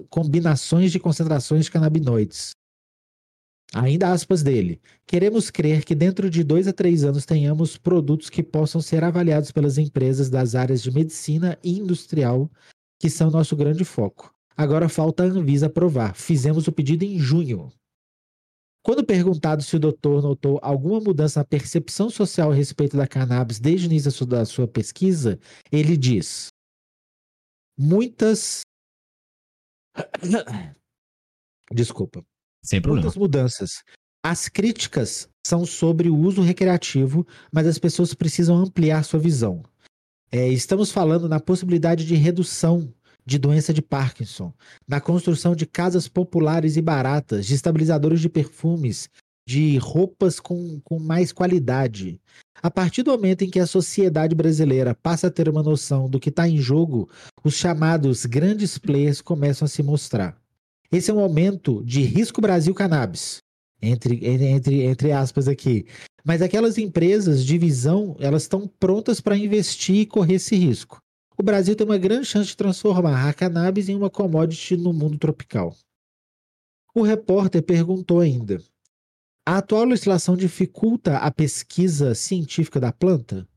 combinações 0.10 0.91
de 0.91 1.00
concentrações 1.00 1.63
de 1.65 1.72
canabinoides. 1.72 2.51
Ainda 3.74 4.12
aspas 4.12 4.43
dele. 4.43 4.79
Queremos 5.05 5.50
crer 5.50 5.84
que 5.84 5.95
dentro 5.95 6.29
de 6.29 6.43
dois 6.43 6.67
a 6.67 6.74
três 6.74 7.03
anos 7.03 7.25
tenhamos 7.25 7.77
produtos 7.77 8.29
que 8.29 8.43
possam 8.43 8.81
ser 8.81 9.03
avaliados 9.03 9.51
pelas 9.51 9.77
empresas 9.77 10.29
das 10.29 10.55
áreas 10.55 10.81
de 10.81 10.91
medicina 10.91 11.57
e 11.63 11.79
industrial, 11.79 12.50
que 13.00 13.10
são 13.10 13.29
nosso 13.29 13.55
grande 13.55 13.84
foco. 13.84 14.34
Agora 14.55 14.88
falta 14.88 15.24
a 15.24 15.25
Anvisa 15.25 15.65
aprovar. 15.65 16.15
Fizemos 16.15 16.67
o 16.67 16.72
pedido 16.72 17.03
em 17.03 17.19
junho. 17.19 17.72
Quando 18.81 19.03
perguntado 19.03 19.63
se 19.63 19.75
o 19.75 19.79
doutor 19.79 20.22
notou 20.22 20.60
alguma 20.62 21.00
mudança 21.01 21.39
na 21.39 21.43
percepção 21.43 22.10
social 22.10 22.51
a 22.51 22.55
respeito 22.55 22.95
da 22.95 23.07
cannabis 23.07 23.60
desde 23.60 23.88
o 23.88 23.89
início 23.89 24.25
da 24.25 24.45
sua 24.45 24.67
pesquisa, 24.67 25.39
ele 25.72 25.98
diz: 25.98 26.50
muitas. 27.77 28.62
Desculpa. 31.74 32.24
Sem 32.65 32.81
problema. 32.81 33.03
Muitas 33.03 33.17
mudanças. 33.17 33.84
As 34.24 34.50
críticas 34.50 35.29
são 35.45 35.65
sobre 35.65 36.10
o 36.10 36.17
uso 36.17 36.41
recreativo, 36.41 37.25
mas 37.51 37.67
as 37.67 37.77
pessoas 37.77 38.13
precisam 38.13 38.57
ampliar 38.57 39.03
sua 39.03 39.19
visão. 39.19 39.63
É, 40.31 40.50
estamos 40.50 40.91
falando 40.91 41.29
na 41.29 41.39
possibilidade 41.39 42.05
de 42.05 42.15
redução 42.15 42.91
de 43.24 43.38
doença 43.38 43.74
de 43.74 43.81
Parkinson, 43.81 44.53
na 44.88 45.00
construção 45.00 45.55
de 45.55 45.65
casas 45.65 46.07
populares 46.07 46.75
e 46.77 46.81
baratas, 46.81 47.45
de 47.45 47.53
estabilizadores 47.55 48.19
de 48.19 48.29
perfumes, 48.29 49.10
de 49.48 49.77
roupas 49.77 50.39
com, 50.39 50.79
com 50.84 51.00
mais 51.00 51.31
qualidade. 51.31 52.19
A 52.62 52.72
partir 52.72 53.03
do 53.03 53.12
momento 53.12 53.43
em 53.43 53.50
que 53.50 53.60
a 53.60 53.67
sociedade 53.67 54.36
brasileira 54.36 54.95
passa 54.95 55.27
a 55.27 55.31
ter 55.31 55.48
uma 55.48 55.62
noção 55.62 56.10
do 56.10 56.19
que 56.19 56.29
está 56.29 56.48
em 56.48 56.57
jogo, 56.57 57.10
os 57.43 57.55
chamados 57.55 58.25
grandes 58.25 58.77
players 58.77 59.22
começam 59.22 59.65
a 59.65 59.69
se 59.69 59.84
mostrar. 59.84 60.36
Esse 60.96 61.12
é 61.12 61.14
um 61.14 61.18
momento 61.18 61.84
de 61.84 62.02
risco 62.02 62.42
Brasil 62.42 62.74
cannabis, 62.74 63.40
entre, 63.82 64.25
entre, 64.25 64.84
entre 64.84 65.12
aspas 65.12 65.48
aqui. 65.48 65.86
Mas 66.24 66.42
aquelas 66.42 66.78
empresas 66.78 67.46
de 67.46 67.58
visão, 67.58 68.16
elas 68.20 68.44
estão 68.44 68.68
prontas 68.68 69.20
para 69.20 69.38
investir 69.38 69.98
e 69.98 70.06
correr 70.06 70.36
esse 70.36 70.56
risco 70.56 71.00
o 71.38 71.44
Brasil 71.44 71.75
tem 71.75 71.86
uma 71.86 71.98
grande 71.98 72.25
chance 72.25 72.48
de 72.48 72.58
transformar 72.58 73.28
a 73.28 73.34
cannabis 73.34 73.90
em 73.90 73.96
uma 73.96 74.10
commodity 74.10 74.78
no 74.78 74.94
mundo 74.94 75.18
tropical. 75.18 75.75
O 76.94 77.02
repórter 77.02 77.62
perguntou 77.62 78.22
ainda: 78.22 78.62
a 79.46 79.58
atual 79.58 79.84
legislação 79.84 80.38
dificulta 80.38 81.18
a 81.18 81.30
pesquisa 81.32 82.16
científica 82.16 82.80
da 82.80 82.92
planta? 82.92 83.48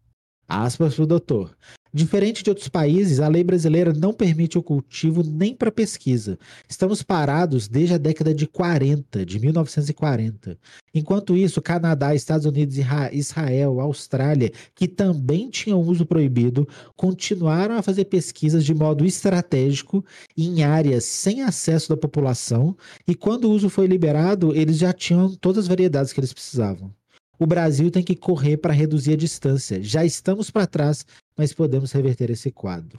Aspas 0.49 0.95
para 0.95 1.05
o 1.05 1.07
doutor. 1.07 1.55
Diferente 1.93 2.43
de 2.43 2.51
outros 2.51 2.69
países, 2.69 3.19
a 3.19 3.29
lei 3.29 3.43
brasileira 3.43 3.93
não 3.93 4.13
permite 4.13 4.59
o 4.59 4.63
cultivo 4.63 5.23
nem 5.23 5.55
para 5.55 5.73
pesquisa. 5.73 6.39
Estamos 6.69 7.03
parados 7.03 7.67
desde 7.67 7.95
a 7.95 7.99
década 7.99 8.35
de 8.35 8.47
40, 8.47 9.25
de 9.25 9.39
1940. 9.39 10.59
Enquanto 10.95 11.37
isso, 11.37 11.63
Canadá, 11.63 12.15
Estados 12.15 12.47
Unidos, 12.47 12.77
Israel, 13.13 13.81
Austrália, 13.81 14.53
que 14.75 14.87
também 14.87 15.49
tinham 15.49 15.81
uso 15.81 16.05
proibido, 16.05 16.69
continuaram 16.95 17.77
a 17.77 17.83
fazer 17.83 18.05
pesquisas 18.07 18.65
de 18.65 18.75
modo 18.75 19.05
estratégico 19.05 20.05
em 20.37 20.63
áreas 20.63 21.05
sem 21.05 21.43
acesso 21.43 21.89
da 21.89 21.97
população, 21.97 22.77
e 23.07 23.15
quando 23.15 23.45
o 23.47 23.51
uso 23.51 23.71
foi 23.71 23.87
liberado, 23.87 24.55
eles 24.55 24.79
já 24.79 24.93
tinham 24.93 25.35
todas 25.35 25.65
as 25.65 25.69
variedades 25.69 26.13
que 26.13 26.21
eles 26.21 26.33
precisavam. 26.33 26.98
O 27.39 27.47
Brasil 27.47 27.91
tem 27.91 28.03
que 28.03 28.17
correr 28.17 28.57
para 28.57 28.73
reduzir 28.73 29.13
a 29.13 29.17
distância. 29.17 29.83
Já 29.83 30.05
estamos 30.05 30.51
para 30.51 30.67
trás, 30.67 31.07
mas 31.37 31.53
podemos 31.53 31.93
reverter 31.93 32.31
esse 32.31 32.51
quadro. 32.51 32.99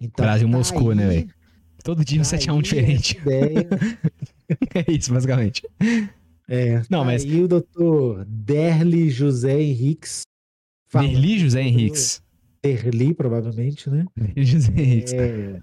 Então, 0.00 0.24
Brasil 0.24 0.48
tá 0.48 0.56
Moscou, 0.56 0.94
né, 0.94 1.02
aí, 1.04 1.08
né, 1.08 1.14
velho? 1.16 1.34
Todo 1.84 2.04
dia 2.04 2.20
um 2.20 2.24
7x1 2.24 2.54
tá 2.54 2.62
diferente. 2.62 3.18
é 4.74 4.92
isso, 4.92 5.12
basicamente. 5.12 5.62
É, 6.48 6.76
não, 6.88 7.00
tá 7.00 7.04
mas. 7.04 7.24
E 7.24 7.40
o 7.40 7.48
doutor 7.48 8.24
Derli 8.26 9.10
José 9.10 9.60
Henriques. 9.60 10.22
Derli 10.92 11.38
José 11.38 11.62
Henriques. 11.62 12.22
Derli, 12.62 13.12
provavelmente, 13.12 13.90
né? 13.90 14.06
Derli 14.16 14.44
José 14.44 14.72
Henriques. 14.72 15.12
É, 15.12 15.60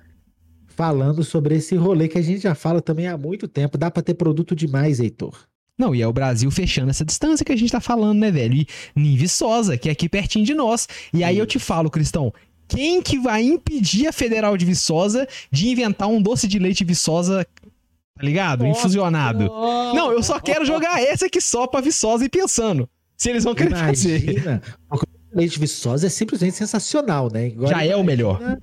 falando 0.68 1.24
sobre 1.24 1.56
esse 1.56 1.76
rolê 1.76 2.08
que 2.08 2.18
a 2.18 2.22
gente 2.22 2.42
já 2.42 2.54
fala 2.54 2.82
também 2.82 3.08
há 3.08 3.18
muito 3.18 3.48
tempo. 3.48 3.78
Dá 3.78 3.90
para 3.90 4.04
ter 4.04 4.14
produto 4.14 4.56
demais, 4.56 5.00
Heitor. 5.00 5.49
Não, 5.80 5.96
e 5.96 6.02
é 6.02 6.08
o 6.08 6.12
Brasil 6.12 6.52
fechando 6.52 6.90
essa 6.90 7.06
distância 7.06 7.46
que 7.46 7.54
a 7.54 7.56
gente 7.56 7.72
tá 7.72 7.80
falando, 7.80 8.20
né, 8.20 8.30
velho? 8.30 8.54
E 8.54 8.68
Nive 8.94 9.30
Sosa, 9.30 9.78
que 9.78 9.88
é 9.88 9.94
aqui 9.94 10.10
pertinho 10.10 10.44
de 10.44 10.54
nós. 10.54 10.90
E 11.14 11.24
aí 11.24 11.38
eu 11.38 11.46
te 11.46 11.58
falo, 11.58 11.90
Cristão, 11.90 12.34
quem 12.68 13.02
que 13.02 13.18
vai 13.18 13.42
impedir 13.44 14.06
a 14.06 14.12
Federal 14.12 14.58
de 14.58 14.66
Viçosa 14.66 15.26
de 15.50 15.70
inventar 15.70 16.10
um 16.10 16.22
doce 16.22 16.50
de 16.50 16.60
leite 16.60 16.84
Viçosa, 16.84 17.48
tá 17.64 18.22
ligado? 18.22 18.66
Nossa, 18.66 18.78
Infusionado. 18.82 19.46
Nossa. 19.46 19.96
Não, 19.96 20.12
eu 20.12 20.22
só 20.22 20.38
quero 20.38 20.66
jogar 20.66 21.02
essa 21.02 21.28
aqui 21.28 21.40
só 21.40 21.66
pra 21.66 21.80
Viçosa 21.80 22.26
e 22.26 22.30
pensando 22.30 22.88
se 23.16 23.30
eles 23.30 23.46
vão 23.46 23.56
querer 23.56 23.70
Imagina. 23.70 24.62
fazer. 24.62 25.02
O 25.32 25.38
leite 25.38 25.60
Viçosa 25.60 26.08
é 26.08 26.10
simplesmente 26.10 26.58
sensacional, 26.58 27.32
né? 27.32 27.48
Agora, 27.48 27.70
Já 27.70 27.86
é 27.86 27.96
o 27.96 28.04
melhor. 28.04 28.58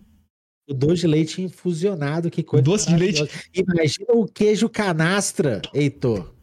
O 0.69 0.75
doce 0.75 1.03
de 1.03 1.07
leite 1.07 1.41
infusionado, 1.41 2.31
que 2.31 2.43
coisa. 2.43 2.63
Doce 2.63 2.89
de 2.89 2.97
leite. 2.97 3.27
Imagina 3.55 4.13
o 4.13 4.27
queijo 4.27 4.69
canastra, 4.69 5.63
Heitor. 5.73 6.36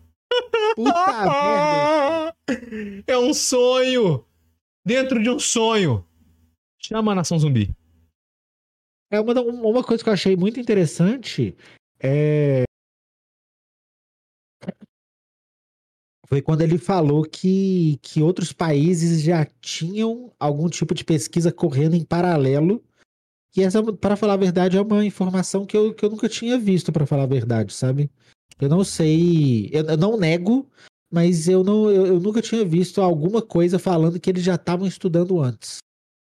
Puta 0.75 2.33
merda. 2.45 3.03
É 3.07 3.17
um 3.17 3.33
sonho. 3.33 4.25
Dentro 4.85 5.21
de 5.21 5.29
um 5.29 5.39
sonho. 5.39 6.05
Chama 6.77 7.13
a 7.13 7.15
Nação 7.15 7.39
Zumbi. 7.39 7.73
É 9.09 9.19
uma, 9.19 9.33
uma 9.41 9.83
coisa 9.83 10.03
que 10.03 10.09
eu 10.09 10.13
achei 10.13 10.35
muito 10.35 10.59
interessante 10.59 11.55
é... 11.99 12.63
foi 16.27 16.41
quando 16.41 16.61
ele 16.61 16.77
falou 16.77 17.23
que, 17.23 17.97
que 18.01 18.21
outros 18.21 18.51
países 18.51 19.21
já 19.21 19.45
tinham 19.61 20.33
algum 20.39 20.67
tipo 20.67 20.93
de 20.93 21.05
pesquisa 21.05 21.51
correndo 21.51 21.95
em 21.95 22.03
paralelo. 22.03 22.83
E 23.55 23.61
essa, 23.61 23.81
para 23.93 24.15
falar 24.15 24.33
a 24.33 24.37
verdade, 24.37 24.75
é 24.75 24.81
uma 24.81 25.05
informação 25.05 25.65
que 25.65 25.77
eu, 25.77 25.93
que 25.93 26.03
eu 26.03 26.09
nunca 26.09 26.27
tinha 26.27 26.57
visto, 26.57 26.91
para 26.91 27.05
falar 27.05 27.23
a 27.23 27.27
verdade, 27.27 27.71
sabe? 27.71 28.09
Eu 28.59 28.69
não 28.69 28.83
sei, 28.83 29.69
eu, 29.71 29.83
eu 29.85 29.97
não 29.97 30.17
nego, 30.17 30.69
mas 31.11 31.47
eu, 31.47 31.63
não, 31.63 31.89
eu, 31.89 32.05
eu, 32.07 32.19
nunca 32.19 32.41
tinha 32.41 32.65
visto 32.65 33.01
alguma 33.01 33.41
coisa 33.41 33.77
falando 33.77 34.19
que 34.19 34.29
eles 34.29 34.43
já 34.43 34.55
estavam 34.55 34.87
estudando 34.87 35.41
antes. 35.41 35.77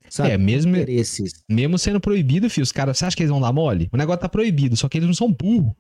Sabe? 0.09 0.31
É, 0.31 0.39
mesmo, 0.39 0.75
mesmo 1.49 1.79
sendo 1.79 2.01
proibido, 2.01 2.49
filho, 2.49 2.63
os 2.63 2.73
caras, 2.73 2.99
você 2.99 3.05
acha 3.05 3.17
que 3.17 3.23
eles 3.23 3.31
vão 3.31 3.41
dar 3.41 3.53
mole? 3.53 3.89
O 3.93 3.97
negócio 3.97 4.21
tá 4.21 4.29
proibido, 4.29 4.77
só 4.77 4.89
que 4.89 4.99
eles 4.99 5.07
não 5.07 5.15
são 5.15 5.33
burros. 5.33 5.73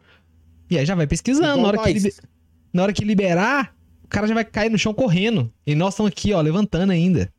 E 0.68 0.76
aí 0.76 0.84
já 0.84 0.94
vai 0.94 1.06
pesquisando, 1.06 1.62
na 1.62 1.68
hora, 1.68 1.78
que 1.78 2.14
na 2.72 2.82
hora 2.82 2.92
que 2.92 3.04
liberar, 3.04 3.74
o 4.02 4.08
cara 4.08 4.26
já 4.26 4.34
vai 4.34 4.44
cair 4.44 4.70
no 4.70 4.78
chão 4.78 4.92
correndo. 4.92 5.52
E 5.66 5.74
nós 5.74 5.94
estamos 5.94 6.10
aqui, 6.10 6.32
ó, 6.32 6.40
levantando 6.40 6.90
ainda. 6.90 7.32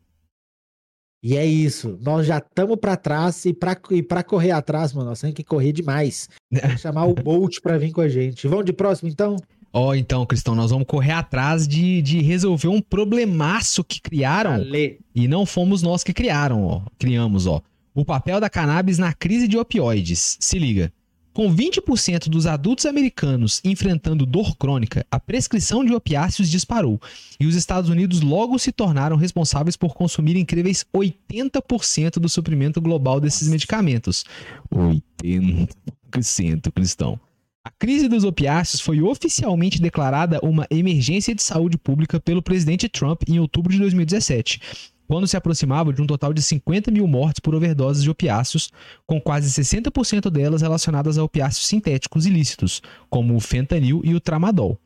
E 1.27 1.36
é 1.36 1.46
isso. 1.46 2.00
Nós 2.01 2.25
já 2.25 2.38
estamos 2.38 2.77
para 2.77 2.96
trás 2.96 3.43
e 3.43 3.53
para 3.53 3.77
e 3.91 4.01
pra 4.01 4.24
correr 4.24 4.51
atrás, 4.51 4.93
mano, 4.93 5.10
nós 5.10 5.19
temos 5.19 5.36
que 5.36 5.43
correr 5.43 5.74
demais. 5.74 6.29
chamar 6.77 7.03
o 7.03 7.13
Bolt 7.22 7.60
para 7.62 7.77
vir 7.77 7.91
com 7.91 8.00
a 8.00 8.07
gente. 8.07 8.48
Vamos 8.48 8.63
de 8.63 8.72
próximo, 8.72 9.10
então? 9.10 9.36
Ó, 9.74 9.89
oh, 9.89 9.93
então, 9.93 10.25
Cristão, 10.25 10.55
nós 10.55 10.72
vamos 10.72 10.88
correr 10.88 11.12
atrás 11.12 11.67
de, 11.67 12.01
de 12.01 12.22
resolver 12.22 12.69
um 12.69 12.79
problemaço 12.79 13.84
que 13.84 14.00
criaram. 14.00 14.53
Ale. 14.53 15.01
E 15.13 15.27
não 15.27 15.46
fomos 15.46 15.81
nós 15.81 16.01
que 16.01 16.13
criaram, 16.13 16.63
ó. 16.63 16.84
Criamos, 16.98 17.46
ó. 17.46 17.62
O 17.93 18.05
papel 18.05 18.39
da 18.39 18.50
cannabis 18.50 18.98
na 18.98 19.12
crise 19.12 19.50
de 19.50 19.57
opioides. 19.57 20.38
Se 20.39 20.57
liga. 20.57 20.93
Com 21.38 21.56
20% 21.56 22.29
dos 22.29 22.48
adultos 22.48 22.88
americanos 22.88 23.62
enfrentando 23.63 24.25
dor 24.25 24.58
crônica, 24.58 25.06
a 25.12 25.20
prescrição 25.20 25.86
de 25.86 25.94
opiáceos 25.94 26.50
disparou 26.50 27.00
e 27.39 27.46
os 27.46 27.53
Estados 27.53 27.91
Unidos 27.91 28.22
logo 28.22 28.58
se 28.58 28.72
tornaram 28.72 29.15
responsáveis 29.15 29.77
por 29.77 29.94
consumir 29.94 30.36
incríveis 30.36 30.84
80% 30.91 32.13
do 32.13 32.27
suprimento 32.27 32.82
global 32.82 33.20
desses 33.20 33.48
medicamentos. 33.50 34.25
80%, 34.74 36.72
cristão. 36.74 37.20
A 37.63 37.70
crise 37.70 38.08
dos 38.08 38.24
opiáceos 38.24 38.82
foi 38.82 39.00
oficialmente 39.03 39.79
declarada 39.79 40.39
uma 40.41 40.65
emergência 40.72 41.36
de 41.36 41.44
saúde 41.44 41.77
pública 41.77 42.20
pelo 42.20 42.41
presidente 42.41 42.89
Trump 42.89 43.22
em 43.27 43.38
outubro 43.38 43.72
de 43.72 43.77
2017 43.77 44.60
quando 45.07 45.27
se 45.27 45.37
aproximava 45.37 45.93
de 45.93 46.01
um 46.01 46.07
total 46.07 46.33
de 46.33 46.41
50 46.41 46.91
mil 46.91 47.07
mortes 47.07 47.39
por 47.39 47.55
overdoses 47.55 48.03
de 48.03 48.09
opiáceos, 48.09 48.71
com 49.05 49.21
quase 49.21 49.49
60% 49.49 50.29
delas 50.29 50.61
relacionadas 50.61 51.17
a 51.17 51.23
opiáceos 51.23 51.65
sintéticos 51.65 52.25
ilícitos, 52.25 52.81
como 53.09 53.35
o 53.35 53.39
fentanil 53.39 54.01
e 54.03 54.13
o 54.13 54.19
tramadol. 54.19 54.79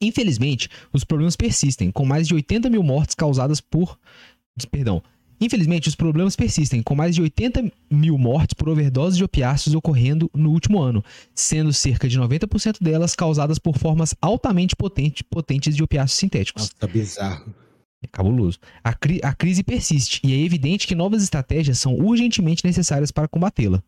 Infelizmente, 0.00 0.68
os 0.92 1.04
problemas 1.04 1.36
persistem, 1.36 1.90
com 1.90 2.04
mais 2.04 2.26
de 2.26 2.34
80 2.34 2.68
mil 2.70 2.82
mortes 2.82 3.14
causadas 3.14 3.60
por. 3.60 3.98
Perdão. 4.70 5.02
Infelizmente, 5.40 5.88
os 5.88 5.94
problemas 5.94 6.34
persistem, 6.34 6.82
com 6.82 6.96
mais 6.96 7.14
de 7.14 7.22
80 7.22 7.70
mil 7.88 8.18
mortes 8.18 8.54
por 8.54 8.68
overdoses 8.68 9.16
de 9.16 9.22
opiáceos 9.22 9.74
ocorrendo 9.74 10.28
no 10.34 10.50
último 10.50 10.80
ano, 10.80 11.04
sendo 11.32 11.72
cerca 11.72 12.08
de 12.08 12.18
90% 12.18 12.78
delas 12.80 13.14
causadas 13.14 13.56
por 13.56 13.78
formas 13.78 14.16
altamente 14.20 14.74
potente, 14.74 15.22
potentes 15.22 15.76
de 15.76 15.82
opiáceos 15.82 16.18
sintéticos. 16.18 16.62
Nossa, 16.64 16.74
tá 16.76 16.86
bizarro. 16.88 17.54
É 18.02 18.06
cabuloso. 18.06 18.58
A, 18.82 18.94
cri 18.94 19.20
a 19.22 19.34
crise 19.34 19.62
persiste 19.62 20.20
e 20.24 20.32
é 20.32 20.44
evidente 20.44 20.86
que 20.86 20.94
novas 20.94 21.22
estratégias 21.22 21.78
são 21.78 21.94
urgentemente 21.94 22.64
necessárias 22.64 23.10
para 23.10 23.26
combatê-la. 23.26 23.82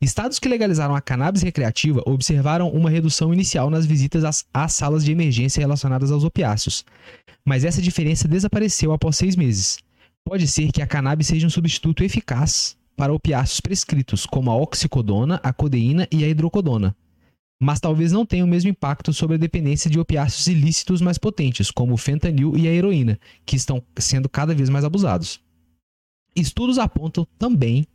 Estados 0.00 0.38
que 0.38 0.48
legalizaram 0.48 0.94
a 0.94 1.00
cannabis 1.00 1.42
recreativa 1.42 2.02
observaram 2.06 2.68
uma 2.68 2.90
redução 2.90 3.32
inicial 3.32 3.70
nas 3.70 3.86
visitas 3.86 4.24
às, 4.24 4.44
às, 4.52 4.72
salas 4.72 5.04
de 5.04 5.10
emergência 5.10 5.60
relacionadas 5.60 6.12
aos 6.12 6.22
opiáceos, 6.22 6.84
mas 7.44 7.64
essa 7.64 7.82
diferença 7.82 8.28
desapareceu 8.28 8.92
após 8.92 9.16
seis 9.16 9.34
meses. 9.34 9.78
Pode 10.24 10.46
ser 10.46 10.70
que 10.70 10.82
a 10.82 10.86
cannabis 10.86 11.28
seja 11.28 11.46
um 11.46 11.50
substituto 11.50 12.04
eficaz 12.04 12.76
para 12.96 13.12
opiáceos 13.12 13.60
prescritos, 13.60 14.26
como 14.26 14.50
a 14.50 14.56
oxicodona, 14.56 15.40
a 15.42 15.52
codeína 15.52 16.06
e 16.10 16.24
a 16.24 16.28
hidrocodona 16.28 16.94
mas 17.60 17.80
talvez 17.80 18.12
não 18.12 18.26
tenha 18.26 18.44
o 18.44 18.48
mesmo 18.48 18.70
impacto 18.70 19.12
sobre 19.12 19.36
a 19.36 19.38
dependência 19.38 19.90
de 19.90 19.98
opiáceos 19.98 20.46
ilícitos 20.46 21.00
mais 21.00 21.18
potentes, 21.18 21.70
como 21.70 21.94
o 21.94 21.98
fentanil 21.98 22.56
e 22.56 22.68
a 22.68 22.72
heroína, 22.72 23.18
que 23.44 23.56
estão 23.56 23.82
sendo 23.98 24.28
cada 24.28 24.54
vez 24.54 24.68
mais 24.68 24.84
abusados. 24.84 25.40
Estudos 26.34 26.78
apontam 26.78 27.26
também 27.38 27.86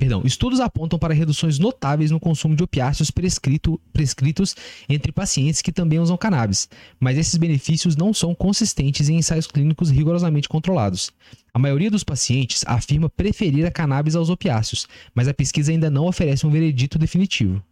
Perdão, 0.00 0.22
estudos 0.24 0.60
apontam 0.60 0.98
para 0.98 1.12
reduções 1.12 1.58
notáveis 1.58 2.10
no 2.10 2.18
consumo 2.18 2.56
de 2.56 2.62
opiáceos 2.62 3.10
prescrito, 3.10 3.78
prescritos 3.92 4.56
entre 4.88 5.12
pacientes 5.12 5.60
que 5.60 5.70
também 5.70 5.98
usam 5.98 6.16
cannabis, 6.16 6.70
mas 6.98 7.18
esses 7.18 7.36
benefícios 7.36 7.96
não 7.96 8.14
são 8.14 8.34
consistentes 8.34 9.10
em 9.10 9.16
ensaios 9.16 9.46
clínicos 9.46 9.90
rigorosamente 9.90 10.48
controlados. 10.48 11.12
A 11.52 11.58
maioria 11.58 11.90
dos 11.90 12.02
pacientes 12.02 12.64
afirma 12.66 13.10
preferir 13.10 13.66
a 13.66 13.70
cannabis 13.70 14.16
aos 14.16 14.30
opiáceos, 14.30 14.88
mas 15.14 15.28
a 15.28 15.34
pesquisa 15.34 15.70
ainda 15.70 15.90
não 15.90 16.06
oferece 16.06 16.46
um 16.46 16.50
veredito 16.50 16.98
definitivo. 16.98 17.62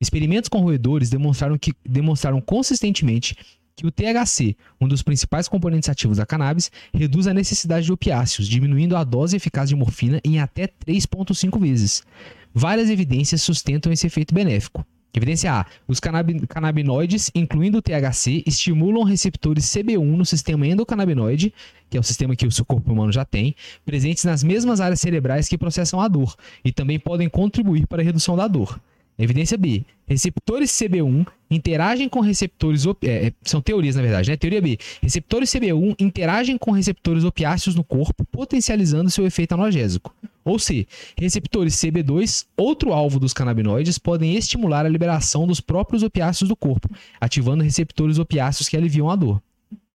Experimentos 0.00 0.48
com 0.48 0.60
roedores 0.60 1.08
demonstraram, 1.08 1.56
que, 1.56 1.72
demonstraram 1.84 2.40
consistentemente 2.40 3.34
que 3.74 3.86
o 3.86 3.90
THC, 3.90 4.56
um 4.80 4.88
dos 4.88 5.02
principais 5.02 5.48
componentes 5.48 5.88
ativos 5.88 6.18
da 6.18 6.26
cannabis, 6.26 6.70
reduz 6.92 7.26
a 7.26 7.34
necessidade 7.34 7.86
de 7.86 7.92
opiáceos, 7.92 8.48
diminuindo 8.48 8.96
a 8.96 9.04
dose 9.04 9.36
eficaz 9.36 9.68
de 9.68 9.76
morfina 9.76 10.20
em 10.24 10.38
até 10.38 10.66
3,5 10.66 11.60
vezes. 11.60 12.02
Várias 12.54 12.90
evidências 12.90 13.42
sustentam 13.42 13.92
esse 13.92 14.06
efeito 14.06 14.34
benéfico. 14.34 14.84
Evidência 15.14 15.50
A: 15.50 15.66
os 15.88 15.98
canabinoides, 15.98 17.30
incluindo 17.34 17.78
o 17.78 17.82
THC, 17.82 18.42
estimulam 18.46 19.02
receptores 19.02 19.64
CB1 19.64 20.04
no 20.04 20.26
sistema 20.26 20.66
endocannabinoide, 20.66 21.54
que 21.88 21.96
é 21.96 22.00
o 22.00 22.02
sistema 22.02 22.36
que 22.36 22.46
o 22.46 22.64
corpo 22.66 22.92
humano 22.92 23.12
já 23.12 23.24
tem, 23.24 23.54
presentes 23.84 24.24
nas 24.24 24.44
mesmas 24.44 24.78
áreas 24.78 25.00
cerebrais 25.00 25.48
que 25.48 25.56
processam 25.56 26.00
a 26.00 26.08
dor, 26.08 26.34
e 26.62 26.70
também 26.70 26.98
podem 26.98 27.30
contribuir 27.30 27.86
para 27.86 28.02
a 28.02 28.04
redução 28.04 28.36
da 28.36 28.46
dor. 28.46 28.78
Evidência 29.18 29.56
B. 29.56 29.84
Receptores 30.06 30.70
CB1 30.70 31.26
interagem 31.50 32.08
com 32.08 32.20
receptores. 32.20 32.84
É, 33.02 33.26
é, 33.26 33.32
são 33.42 33.60
teorias, 33.60 33.96
na 33.96 34.02
verdade, 34.02 34.30
né? 34.30 34.36
Teoria 34.36 34.60
B. 34.60 34.78
Receptores 35.02 35.50
CB1 35.50 35.96
interagem 35.98 36.58
com 36.58 36.70
receptores 36.70 37.24
opiáceos 37.24 37.74
no 37.74 37.82
corpo, 37.82 38.24
potencializando 38.26 39.10
seu 39.10 39.26
efeito 39.26 39.52
analgésico. 39.52 40.14
Ou 40.44 40.58
C. 40.58 40.86
Receptores 41.18 41.74
CB2, 41.74 42.46
outro 42.56 42.92
alvo 42.92 43.18
dos 43.18 43.32
canabinoides, 43.32 43.98
podem 43.98 44.36
estimular 44.36 44.84
a 44.84 44.88
liberação 44.88 45.46
dos 45.46 45.60
próprios 45.60 46.02
opiáceos 46.02 46.48
do 46.48 46.54
corpo, 46.54 46.88
ativando 47.20 47.64
receptores 47.64 48.18
opiáceos 48.18 48.68
que 48.68 48.76
aliviam 48.76 49.10
a 49.10 49.16
dor. 49.16 49.42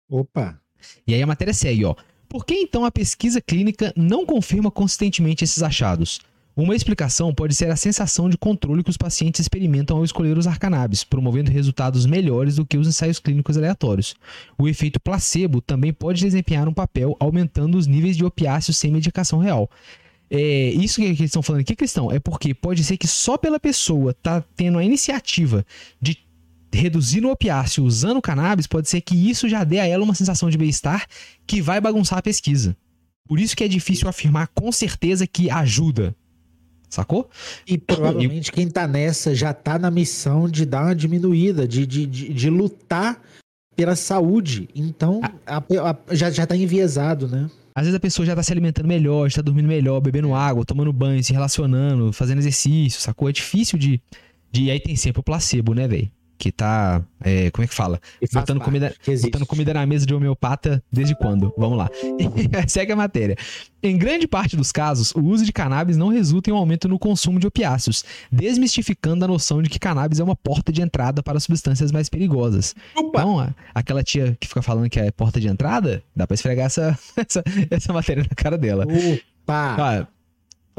Opa! 0.09 0.57
E 1.05 1.13
aí 1.13 1.21
a 1.21 1.27
matéria 1.27 1.53
segue, 1.53 1.83
ó. 1.83 1.95
Por 2.29 2.45
que 2.45 2.53
então 2.53 2.85
a 2.85 2.91
pesquisa 2.91 3.41
clínica 3.41 3.93
não 3.95 4.25
confirma 4.25 4.69
consistentemente 4.69 5.43
esses 5.43 5.63
achados? 5.63 6.21
Uma 6.57 6.75
explicação 6.75 7.31
pode 7.31 7.53
ser 7.53 7.69
a 7.69 7.75
sensação 7.75 8.27
de 8.27 8.35
controle 8.35 8.83
que 8.83 8.89
os 8.89 8.97
pacientes 8.97 9.39
experimentam 9.39 9.97
ao 9.97 10.03
escolher 10.03 10.39
usar 10.39 10.57
cannabis, 10.57 11.03
promovendo 11.03 11.51
resultados 11.51 12.07
melhores 12.07 12.55
do 12.55 12.65
que 12.65 12.79
os 12.79 12.87
ensaios 12.87 13.19
clínicos 13.19 13.55
aleatórios. 13.55 14.15
O 14.57 14.67
efeito 14.67 14.99
placebo 14.99 15.61
também 15.61 15.93
pode 15.93 16.19
desempenhar 16.19 16.67
um 16.67 16.73
papel 16.73 17.15
aumentando 17.19 17.77
os 17.77 17.85
níveis 17.85 18.17
de 18.17 18.25
opiáceos 18.25 18.75
sem 18.75 18.91
medicação 18.91 19.37
real. 19.37 19.69
É, 20.31 20.69
isso 20.71 20.99
que 20.99 21.05
eles 21.05 21.19
estão 21.21 21.43
falando 21.43 21.61
aqui, 21.61 21.75
questão, 21.75 22.11
é 22.11 22.17
porque 22.17 22.55
pode 22.55 22.83
ser 22.83 22.97
que 22.97 23.07
só 23.07 23.37
pela 23.37 23.59
pessoa 23.59 24.15
tá 24.15 24.43
tendo 24.55 24.79
a 24.79 24.83
iniciativa 24.83 25.63
de 26.01 26.17
reduzir 26.73 27.23
o 27.23 27.29
opiáceo 27.29 27.83
usando 27.83 28.19
cannabis, 28.19 28.65
pode 28.65 28.89
ser 28.89 29.01
que 29.01 29.15
isso 29.15 29.47
já 29.47 29.63
dê 29.63 29.77
a 29.77 29.85
ela 29.85 30.03
uma 30.03 30.15
sensação 30.15 30.49
de 30.49 30.57
bem-estar 30.57 31.05
que 31.45 31.61
vai 31.61 31.79
bagunçar 31.79 32.17
a 32.17 32.23
pesquisa. 32.23 32.75
Por 33.27 33.39
isso 33.39 33.55
que 33.55 33.63
é 33.63 33.67
difícil 33.67 34.09
afirmar 34.09 34.47
com 34.47 34.71
certeza 34.71 35.27
que 35.27 35.51
ajuda. 35.51 36.15
Sacou? 36.89 37.29
E 37.67 37.77
provavelmente 37.77 38.47
e... 38.47 38.51
quem 38.51 38.69
tá 38.69 38.87
nessa 38.87 39.35
já 39.35 39.53
tá 39.53 39.77
na 39.77 39.91
missão 39.91 40.47
de 40.47 40.65
dar 40.65 40.85
uma 40.85 40.95
diminuída, 40.95 41.67
de, 41.67 41.85
de, 41.85 42.05
de, 42.05 42.33
de 42.33 42.49
lutar 42.49 43.21
pela 43.75 43.95
saúde. 43.95 44.69
Então, 44.73 45.21
a, 45.45 45.57
a, 45.57 46.15
já, 46.15 46.31
já 46.31 46.47
tá 46.47 46.55
enviesado, 46.55 47.27
né? 47.27 47.49
Às 47.75 47.83
vezes 47.83 47.95
a 47.95 47.99
pessoa 47.99 48.25
já 48.25 48.35
tá 48.35 48.41
se 48.41 48.51
alimentando 48.51 48.87
melhor, 48.87 49.27
está 49.27 49.39
dormindo 49.39 49.67
melhor, 49.67 50.01
bebendo 50.01 50.33
água, 50.33 50.65
tomando 50.65 50.91
banho, 50.91 51.23
se 51.23 51.31
relacionando, 51.31 52.11
fazendo 52.11 52.39
exercício, 52.39 52.99
sacou? 52.99 53.29
É 53.29 53.31
difícil 53.31 53.77
de. 53.77 54.01
de... 54.51 54.71
Aí 54.71 54.79
tem 54.79 54.95
sempre 54.95 55.19
o 55.19 55.23
placebo, 55.23 55.75
né, 55.75 55.87
velho? 55.87 56.09
Que 56.37 56.51
tá. 56.51 57.03
É, 57.23 57.49
como 57.51 57.63
é 57.63 57.67
que 57.67 57.73
fala? 57.73 57.99
Botando 58.31 58.61
comida, 58.61 58.93
botando 59.23 59.45
comida 59.45 59.73
na 59.73 59.85
mesa 59.85 60.05
de 60.05 60.13
homeopata 60.13 60.83
desde 60.91 61.15
quando? 61.15 61.53
Vamos 61.57 61.77
lá. 61.77 61.89
Segue 62.67 62.91
a 62.91 62.95
matéria. 62.95 63.35
Em 63.81 63.97
grande 63.97 64.27
parte 64.27 64.55
dos 64.55 64.71
casos, 64.71 65.11
o 65.15 65.21
uso 65.21 65.45
de 65.45 65.51
cannabis 65.51 65.97
não 65.97 66.09
resulta 66.09 66.49
em 66.49 66.53
um 66.53 66.57
aumento 66.57 66.87
no 66.87 66.99
consumo 66.99 67.39
de 67.39 67.47
opiáceos, 67.47 68.03
desmistificando 68.31 69.25
a 69.25 69.27
noção 69.27 69.61
de 69.61 69.69
que 69.69 69.79
cannabis 69.79 70.19
é 70.19 70.23
uma 70.23 70.35
porta 70.35 70.71
de 70.71 70.81
entrada 70.81 71.23
para 71.23 71.39
substâncias 71.39 71.91
mais 71.91 72.09
perigosas. 72.09 72.75
Opa. 72.95 73.21
Então, 73.21 73.53
aquela 73.73 74.03
tia 74.03 74.37
que 74.39 74.47
fica 74.47 74.61
falando 74.61 74.89
que 74.89 74.99
é 74.99 75.11
porta 75.11 75.39
de 75.39 75.47
entrada, 75.47 76.03
dá 76.15 76.27
pra 76.27 76.35
esfregar 76.35 76.67
essa, 76.67 76.97
essa, 77.17 77.43
essa 77.69 77.93
matéria 77.93 78.23
na 78.23 78.35
cara 78.35 78.57
dela. 78.57 78.85
Opa! 78.85 79.75
Ah, 79.79 80.07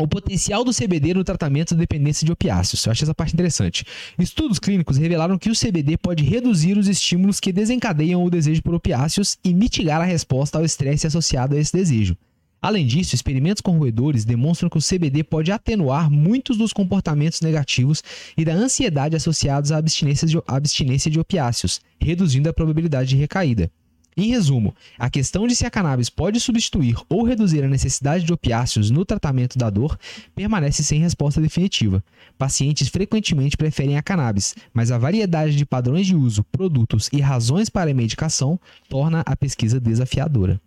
o 0.02 0.06
potencial 0.06 0.64
do 0.64 0.72
CBD 0.72 1.12
no 1.12 1.24
tratamento 1.24 1.74
da 1.74 1.80
dependência 1.80 2.24
de 2.24 2.32
opiáceos. 2.32 2.84
Eu 2.86 2.92
acho 2.92 3.04
essa 3.04 3.14
parte 3.14 3.34
interessante. 3.34 3.84
Estudos 4.18 4.58
clínicos 4.58 4.96
revelaram 4.96 5.36
que 5.36 5.50
o 5.50 5.58
CBD 5.58 5.96
pode 5.96 6.24
reduzir 6.24 6.78
os 6.78 6.86
estímulos 6.86 7.40
que 7.40 7.52
desencadeiam 7.52 8.24
o 8.24 8.30
desejo 8.30 8.62
por 8.62 8.74
opiáceos 8.74 9.36
e 9.44 9.52
mitigar 9.52 10.00
a 10.00 10.04
resposta 10.04 10.56
ao 10.56 10.64
estresse 10.64 11.06
associado 11.06 11.56
a 11.56 11.58
esse 11.58 11.72
desejo. 11.72 12.16
Além 12.60 12.86
disso, 12.86 13.14
experimentos 13.14 13.60
com 13.60 13.78
roedores 13.78 14.24
demonstram 14.24 14.68
que 14.68 14.78
o 14.78 14.82
CBD 14.82 15.22
pode 15.22 15.52
atenuar 15.52 16.10
muitos 16.10 16.56
dos 16.56 16.72
comportamentos 16.72 17.40
negativos 17.40 18.02
e 18.36 18.44
da 18.44 18.52
ansiedade 18.52 19.14
associados 19.14 19.70
à 19.70 19.76
abstinência 19.78 20.26
de, 20.26 20.38
à 20.38 20.56
abstinência 20.56 21.10
de 21.10 21.20
opiáceos, 21.20 21.80
reduzindo 22.00 22.48
a 22.48 22.52
probabilidade 22.52 23.10
de 23.10 23.16
recaída. 23.16 23.70
Em 24.18 24.30
resumo, 24.30 24.74
a 24.98 25.08
questão 25.08 25.46
de 25.46 25.54
se 25.54 25.64
a 25.64 25.70
cannabis 25.70 26.10
pode 26.10 26.40
substituir 26.40 26.96
ou 27.08 27.22
reduzir 27.22 27.62
a 27.62 27.68
necessidade 27.68 28.24
de 28.24 28.32
opiáceos 28.32 28.90
no 28.90 29.04
tratamento 29.04 29.56
da 29.56 29.70
dor 29.70 29.96
permanece 30.34 30.82
sem 30.82 30.98
resposta 30.98 31.40
definitiva. 31.40 32.02
Pacientes 32.36 32.88
frequentemente 32.88 33.56
preferem 33.56 33.96
a 33.96 34.02
cannabis, 34.02 34.56
mas 34.74 34.90
a 34.90 34.98
variedade 34.98 35.54
de 35.54 35.64
padrões 35.64 36.04
de 36.04 36.16
uso, 36.16 36.42
produtos 36.42 37.08
e 37.12 37.20
razões 37.20 37.68
para 37.68 37.92
a 37.92 37.94
medicação 37.94 38.58
torna 38.88 39.20
a 39.24 39.36
pesquisa 39.36 39.78
desafiadora. 39.78 40.60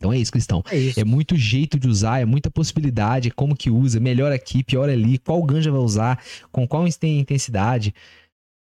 Então 0.00 0.12
é 0.12 0.18
isso, 0.18 0.32
Cristão. 0.32 0.64
É, 0.72 0.76
isso. 0.76 0.98
é 0.98 1.04
muito 1.04 1.36
jeito 1.36 1.78
de 1.78 1.86
usar, 1.86 2.20
é 2.20 2.24
muita 2.24 2.50
possibilidade, 2.50 3.30
como 3.30 3.54
que 3.54 3.70
usa, 3.70 4.00
melhor 4.00 4.32
aqui, 4.32 4.64
pior 4.64 4.88
ali, 4.88 5.18
qual 5.18 5.42
ganja 5.42 5.70
vai 5.70 5.80
usar, 5.80 6.18
com 6.50 6.66
qual 6.66 6.84
intensidade. 7.02 7.94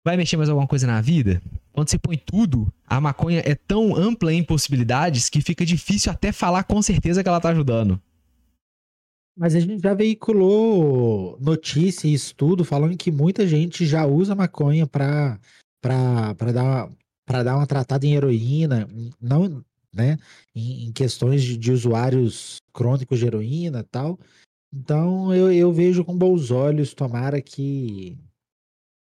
Vai 0.05 0.17
mexer 0.17 0.37
mais 0.37 0.49
alguma 0.49 0.67
coisa 0.67 0.87
na 0.87 1.01
vida? 1.01 1.41
Quando 1.73 1.89
você 1.89 1.99
põe 1.99 2.17
tudo, 2.17 2.73
a 2.85 3.01
maconha 3.01 3.41
é 3.45 3.55
tão 3.55 3.95
ampla 3.95 4.33
em 4.33 4.43
possibilidades 4.43 5.29
que 5.29 5.41
fica 5.41 5.65
difícil 5.65 6.11
até 6.11 6.33
falar 6.33 6.65
com 6.65 6.83
certeza 6.83 7.23
que 7.23 7.29
ela 7.29 7.41
tá 7.41 7.51
ajudando. 7.51 8.01
Mas 9.37 9.55
a 9.55 9.61
gente 9.61 9.81
já 9.81 9.95
veiculou 9.95 11.39
notícia 11.41 12.07
e 12.07 12.15
estudo 12.15 12.65
falando 12.65 12.97
que 12.97 13.11
muita 13.11 13.47
gente 13.47 13.87
já 13.87 14.05
usa 14.05 14.35
maconha 14.35 14.87
para 14.87 15.39
para 15.81 16.53
dar 16.53 16.91
para 17.25 17.43
dar 17.43 17.57
uma 17.57 17.67
tratada 17.67 18.05
em 18.05 18.15
heroína, 18.15 18.89
não, 19.21 19.65
né, 19.95 20.19
em, 20.55 20.87
em 20.87 20.93
questões 20.93 21.43
de, 21.43 21.57
de, 21.57 21.71
usuários 21.71 22.57
crônicos 22.73 23.19
de 23.19 23.27
heroína, 23.27 23.85
tal. 23.91 24.19
Então 24.75 25.33
eu, 25.35 25.51
eu 25.53 25.73
vejo 25.73 26.05
com 26.05 26.17
bons 26.17 26.51
olhos, 26.51 26.93
tomara 26.93 27.41
que 27.41 28.19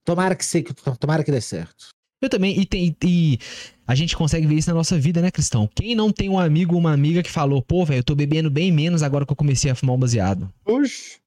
Tomara 0.04 0.34
que, 0.34 0.44
se, 0.44 0.62
tomara 0.98 1.22
que 1.22 1.30
dê 1.30 1.40
certo. 1.40 1.88
Eu 2.20 2.28
também, 2.28 2.58
e, 2.58 2.64
tem, 2.64 2.96
e 3.04 3.38
a 3.86 3.94
gente 3.94 4.16
consegue 4.16 4.46
ver 4.46 4.54
isso 4.54 4.70
na 4.70 4.76
nossa 4.76 4.96
vida, 4.98 5.20
né, 5.20 5.30
Cristão? 5.30 5.68
Quem 5.74 5.94
não 5.94 6.12
tem 6.12 6.28
um 6.28 6.38
amigo 6.38 6.74
ou 6.74 6.80
uma 6.80 6.92
amiga 6.92 7.22
que 7.22 7.30
falou, 7.30 7.60
pô, 7.60 7.84
velho, 7.84 7.98
eu 7.98 8.04
tô 8.04 8.14
bebendo 8.14 8.48
bem 8.48 8.70
menos 8.70 9.02
agora 9.02 9.26
que 9.26 9.32
eu 9.32 9.36
comecei 9.36 9.70
a 9.70 9.74
fumar 9.74 9.96
um 9.96 9.98
baseado? 9.98 10.52
Oxe. 10.64 11.20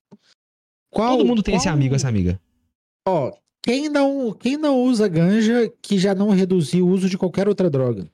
Qual, 0.89 1.17
Todo 1.17 1.27
mundo 1.27 1.43
tem 1.43 1.53
qual... 1.53 1.59
esse 1.59 1.67
amigo, 1.67 1.95
essa 1.95 2.07
amiga. 2.07 2.39
Ó, 3.05 3.33
quem 3.61 3.89
não, 3.89 4.31
quem 4.31 4.55
não 4.55 4.81
usa 4.81 5.07
ganja 5.09 5.69
que 5.81 5.97
já 5.97 6.15
não 6.15 6.29
reduziu 6.29 6.87
o 6.87 6.89
uso 6.89 7.09
de 7.09 7.17
qualquer 7.17 7.49
outra 7.49 7.69
droga? 7.69 8.09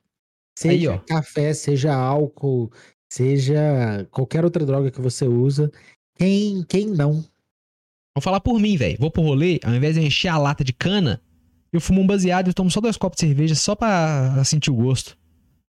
Seja 0.58 0.94
Aí, 0.94 1.00
café, 1.06 1.54
seja 1.54 1.94
álcool, 1.94 2.72
seja 3.12 4.08
qualquer 4.10 4.44
outra 4.44 4.66
droga 4.66 4.90
que 4.90 5.00
você 5.00 5.26
usa. 5.28 5.72
Quem, 6.18 6.64
quem 6.64 6.88
não? 6.88 7.24
Vou 8.16 8.22
falar 8.22 8.40
por 8.42 8.60
mim, 8.60 8.76
velho. 8.76 8.98
Vou 9.00 9.10
pro 9.10 9.22
rolê, 9.22 9.60
ao 9.64 9.74
invés 9.74 9.96
de 9.96 10.02
encher 10.02 10.28
a 10.28 10.38
lata 10.38 10.64
de 10.64 10.74
cana, 10.74 11.22
eu 11.72 11.80
fumo 11.80 12.02
um 12.02 12.08
baseado 12.08 12.50
e 12.50 12.54
tomo 12.54 12.70
só 12.70 12.82
dois 12.82 12.98
copos 12.98 13.16
de 13.16 13.28
cerveja 13.28 13.56
só 13.56 13.76
pra 13.76 14.44
sentir 14.44 14.70
o 14.70 14.76
gosto. 14.76 15.18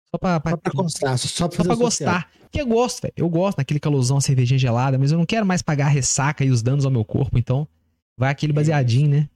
Só 0.09 0.17
pra, 0.17 0.39
pra, 0.39 0.51
só 0.51 0.57
pra 0.57 0.71
constar, 0.71 1.17
só 1.17 1.47
pra, 1.47 1.57
só 1.57 1.63
pra 1.63 1.75
gostar. 1.75 2.31
Porque 2.41 2.61
eu 2.61 2.65
gosto, 2.65 3.01
velho. 3.03 3.13
Eu 3.15 3.29
gosto 3.29 3.57
daquele 3.57 3.79
calorzão, 3.79 4.19
cervejinha 4.19 4.57
gelada, 4.57 4.97
mas 4.97 5.11
eu 5.11 5.17
não 5.17 5.25
quero 5.25 5.45
mais 5.45 5.61
pagar 5.61 5.85
a 5.85 5.89
ressaca 5.89 6.43
e 6.43 6.49
os 6.49 6.63
danos 6.63 6.85
ao 6.85 6.91
meu 6.91 7.05
corpo, 7.05 7.37
então 7.37 7.67
vai 8.17 8.31
aquele 8.31 8.53
é 8.53 8.55
baseadinho, 8.55 9.09
né? 9.09 9.29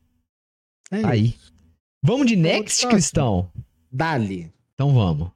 É 0.89 1.05
Aí. 1.05 1.35
Vamos 2.01 2.25
de 2.25 2.35
next, 2.35 2.87
Cristão? 2.87 3.51
Dali. 3.91 4.51
Então 4.73 4.93
vamos. 4.93 5.29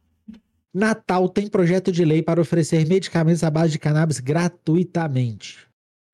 Natal 0.74 1.30
tem 1.30 1.48
projeto 1.48 1.92
de 1.92 2.04
lei 2.04 2.22
para 2.22 2.42
oferecer 2.42 2.88
medicamentos 2.88 3.44
à 3.44 3.50
base 3.50 3.72
de 3.72 3.80
cannabis 3.80 4.20
gratuitamente. 4.20 5.67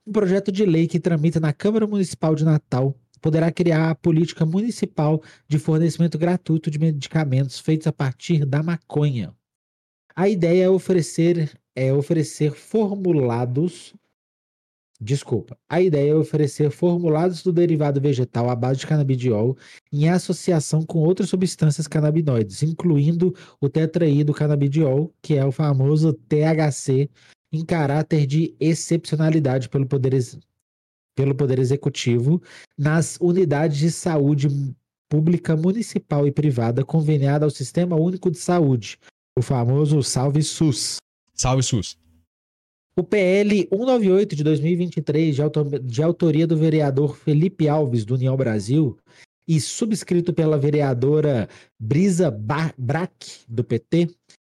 Um 0.06 0.12
projeto 0.12 0.52
de 0.52 0.66
lei 0.66 0.88
que 0.88 1.00
tramita 1.00 1.40
na 1.40 1.54
Câmara 1.54 1.88
Municipal 1.88 2.36
de 2.36 2.44
Natal 2.44 2.94
poderá 3.22 3.50
criar 3.52 3.90
a 3.90 3.96
política 3.96 4.46
municipal 4.46 5.22
de 5.48 5.58
fornecimento 5.58 6.18
gratuito 6.18 6.70
de 6.70 6.78
medicamentos 6.78 7.60
feitos 7.60 7.88
a 7.88 7.94
partir 7.94 8.46
da 8.46 8.62
maconha. 8.62 9.34
A 10.14 10.28
ideia 10.28 10.66
é 10.66 10.70
oferecer, 10.70 11.58
é 11.74 11.94
oferecer 11.94 12.52
formulados 12.52 13.94
Desculpa. 15.04 15.58
A 15.68 15.82
ideia 15.82 16.12
é 16.12 16.16
oferecer 16.16 16.72
formulados 16.72 17.44
do 17.44 17.52
derivado 17.52 18.00
vegetal 18.00 18.50
à 18.50 18.56
base 18.56 18.80
de 18.80 18.88
canabidiol 18.88 19.58
em 19.92 20.08
associação 20.08 20.84
com 20.84 21.00
outras 21.00 21.28
substâncias 21.30 21.90
canabinoides, 21.90 22.64
incluindo 22.64 23.36
o 23.60 23.68
tetraído 23.68 24.34
canabidiol, 24.34 25.14
que 25.22 25.36
é 25.36 25.44
o 25.44 25.52
famoso 25.52 26.14
THC, 26.14 27.10
em 27.54 27.64
caráter 27.64 28.26
de 28.26 28.56
excepcionalidade 28.60 29.70
pelo 29.70 29.86
poder, 29.86 30.14
pelo 31.16 31.36
poder 31.36 31.60
executivo 31.60 32.42
nas 32.76 33.18
unidades 33.22 33.78
de 33.78 33.92
saúde 33.92 34.48
pública 35.08 35.56
municipal 35.56 36.26
e 36.26 36.32
privada 36.32 36.84
conveniada 36.84 37.46
ao 37.46 37.52
Sistema 37.52 37.96
Único 37.96 38.32
de 38.32 38.40
Saúde, 38.40 38.98
o 39.38 39.44
famoso 39.44 40.02
Salve 40.02 40.42
SUS. 40.42 40.98
Salve 41.36 41.62
SUS. 41.62 41.96
O 42.96 43.04
PL 43.04 43.68
198 43.72 44.36
de 44.36 44.44
2023, 44.44 45.36
de, 45.36 45.42
autor, 45.42 45.80
de 45.80 46.04
autoria 46.04 46.48
do 46.48 46.58
vereador 46.58 47.16
Felipe 47.16 47.68
Alves, 47.68 48.06
do 48.06 48.16
União 48.16 48.36
Brasil, 48.36 48.98
e 49.48 49.60
subscrito 49.60 50.34
pela 50.34 50.58
vereadora 50.58 51.50
Brisa 51.80 52.32
Brack, 52.32 53.42
do 53.48 53.64
PT, 53.64 54.16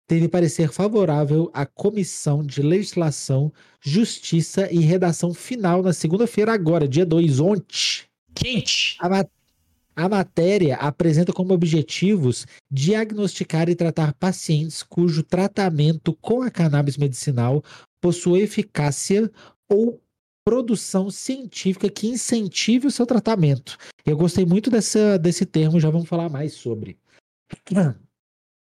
teve 0.08 0.28
parecer 0.28 0.72
favorável 0.72 1.50
à 1.54 1.66
Comissão 1.66 2.44
de 2.44 2.62
Legislação, 2.62 3.52
Justiça 3.82 4.72
e 4.72 4.80
Redação 4.80 5.34
Final 5.34 5.82
na 5.82 5.94
segunda-feira, 5.94 6.54
agora, 6.54 6.88
dia 6.88 7.06
2, 7.06 7.40
ontem. 7.40 8.06
Quente! 8.36 8.98
A, 9.00 9.26
a 9.96 10.10
matéria 10.10 10.76
apresenta 10.78 11.32
como 11.32 11.54
objetivos 11.54 12.46
diagnosticar 12.72 13.70
e 13.70 13.76
tratar 13.76 14.14
pacientes 14.14 14.84
cujo 14.84 15.24
tratamento 15.24 16.14
com 16.16 16.42
a 16.42 16.50
cannabis 16.50 16.98
medicinal 16.98 17.64
possui 18.02 18.42
eficácia 18.42 19.32
ou 19.70 20.02
produção 20.46 21.10
científica 21.10 21.90
que 21.90 22.08
incentive 22.08 22.88
o 22.88 22.92
seu 22.92 23.06
tratamento. 23.06 23.78
Eu 24.06 24.18
gostei 24.18 24.46
muito 24.46 24.70
dessa, 24.70 25.18
desse 25.18 25.46
termo, 25.46 25.80
já 25.80 25.90
vamos 25.90 26.10
falar 26.10 26.28
mais 26.30 26.54
sobre. 26.54 26.98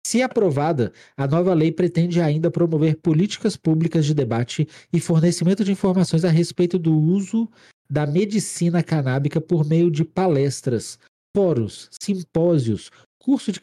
Se 0.09 0.23
aprovada, 0.23 0.91
a 1.15 1.27
nova 1.27 1.53
lei 1.53 1.71
pretende 1.71 2.19
ainda 2.19 2.49
promover 2.49 2.95
políticas 2.95 3.55
públicas 3.55 4.03
de 4.07 4.15
debate 4.15 4.67
e 4.91 4.99
fornecimento 4.99 5.63
de 5.63 5.71
informações 5.71 6.25
a 6.25 6.29
respeito 6.31 6.79
do 6.79 6.97
uso 6.97 7.47
da 7.87 8.07
medicina 8.07 8.81
canábica 8.81 9.39
por 9.39 9.63
meio 9.63 9.91
de 9.91 10.03
palestras, 10.03 10.97
fóruns, 11.37 11.89
simpósios, 12.01 12.89
curso 13.19 13.51
de 13.51 13.59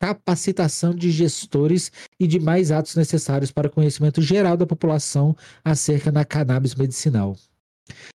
capacitação 0.00 0.94
de 0.94 1.10
gestores 1.10 1.92
e 2.18 2.26
demais 2.26 2.72
atos 2.72 2.96
necessários 2.96 3.52
para 3.52 3.68
o 3.68 3.70
conhecimento 3.70 4.22
geral 4.22 4.56
da 4.56 4.66
população 4.66 5.36
acerca 5.62 6.10
da 6.10 6.24
cannabis 6.24 6.74
medicinal. 6.74 7.36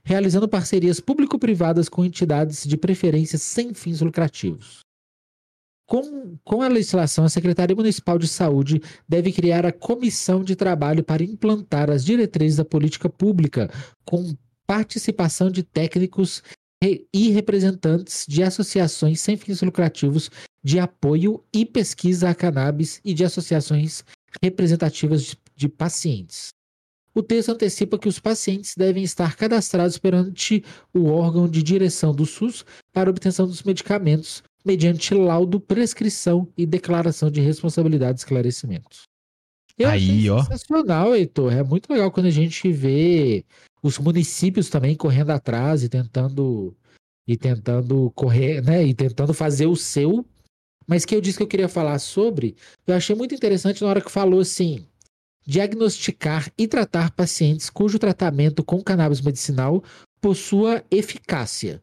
Realizando 0.04 0.48
parcerias 0.48 1.00
público-privadas 1.00 1.90
com 1.90 2.06
entidades 2.06 2.68
de 2.68 2.78
preferência 2.78 3.40
sem 3.40 3.74
fins 3.74 4.00
lucrativos. 4.00 4.82
Com, 5.92 6.38
com 6.46 6.62
a 6.62 6.70
legislação, 6.70 7.26
a 7.26 7.30
Secretaria 7.30 7.76
Municipal 7.76 8.18
de 8.18 8.26
Saúde 8.26 8.82
deve 9.10 9.30
criar 9.30 9.66
a 9.66 9.74
comissão 9.74 10.42
de 10.42 10.56
trabalho 10.56 11.04
para 11.04 11.22
implantar 11.22 11.90
as 11.90 12.06
diretrizes 12.06 12.56
da 12.56 12.64
política 12.64 13.10
pública, 13.10 13.70
com 14.06 14.34
participação 14.66 15.52
de 15.52 15.64
técnicos 15.64 16.42
e 16.82 17.32
representantes 17.32 18.26
de 18.26 18.42
associações 18.42 19.20
sem 19.20 19.36
fins 19.36 19.62
lucrativos 19.62 20.32
de 20.64 20.80
apoio 20.80 21.44
e 21.54 21.66
pesquisa 21.66 22.30
a 22.30 22.34
cannabis 22.34 23.02
e 23.04 23.14
de 23.14 23.26
associações 23.26 24.06
representativas 24.42 25.24
de, 25.24 25.38
de 25.58 25.68
pacientes. 25.68 26.54
O 27.14 27.22
texto 27.22 27.50
antecipa 27.50 28.00
que 28.00 28.08
os 28.08 28.18
pacientes 28.18 28.76
devem 28.78 29.04
estar 29.04 29.36
cadastrados 29.36 29.98
perante 29.98 30.64
o 30.94 31.08
órgão 31.08 31.50
de 31.50 31.62
direção 31.62 32.16
do 32.16 32.26
SUS 32.26 32.64
para 32.94 33.10
obtenção 33.10 33.46
dos 33.46 33.64
medicamentos, 33.64 34.42
mediante 34.66 35.14
laudo, 35.14 35.60
prescrição 35.60 36.48
e 36.58 36.66
declaração 36.66 37.30
de 37.30 37.42
responsabilidade 37.42 38.20
e 38.20 38.22
esclarecimentos. 38.22 39.04
Eu 39.78 39.90
Aí, 39.90 40.30
ó. 40.30 40.44
sensacional, 40.44 41.16
Heitor. 41.16 41.54
É 41.54 41.64
muito 41.64 41.92
legal 41.92 42.12
quando 42.12 42.28
a 42.28 42.32
gente 42.32 42.72
vê 42.72 43.44
os 43.82 43.98
municípios 43.98 44.70
também 44.70 44.96
correndo 44.96 45.32
atrás 45.32 45.84
e 45.84 45.90
tentando 45.90 46.76
e 47.28 47.38
tentando 47.38 48.12
correr, 48.12 48.62
né, 48.62 48.84
e 48.84 48.94
tentando 48.94 49.34
fazer 49.34 49.68
o 49.68 49.76
seu 49.76 50.26
mas 50.88 51.06
que 51.06 51.16
eu 51.16 51.22
disse 51.22 51.38
que 51.38 51.44
eu 51.44 51.48
queria 51.48 51.70
falar 51.70 52.00
sobre, 52.00 52.56
eu 52.86 52.94
achei 52.94 53.16
muito 53.16 53.34
interessante 53.34 53.82
na 53.82 53.90
hora 53.90 54.02
que 54.02 54.12
falou 54.12 54.42
assim: 54.42 54.86
diagnosticar 55.46 56.52
e 56.58 56.68
tratar 56.68 57.12
pacientes 57.12 57.70
cujo 57.70 57.98
tratamento 57.98 58.62
com 58.62 58.84
cannabis 58.84 59.22
medicinal 59.22 59.82
possua 60.20 60.84
eficácia, 60.92 61.82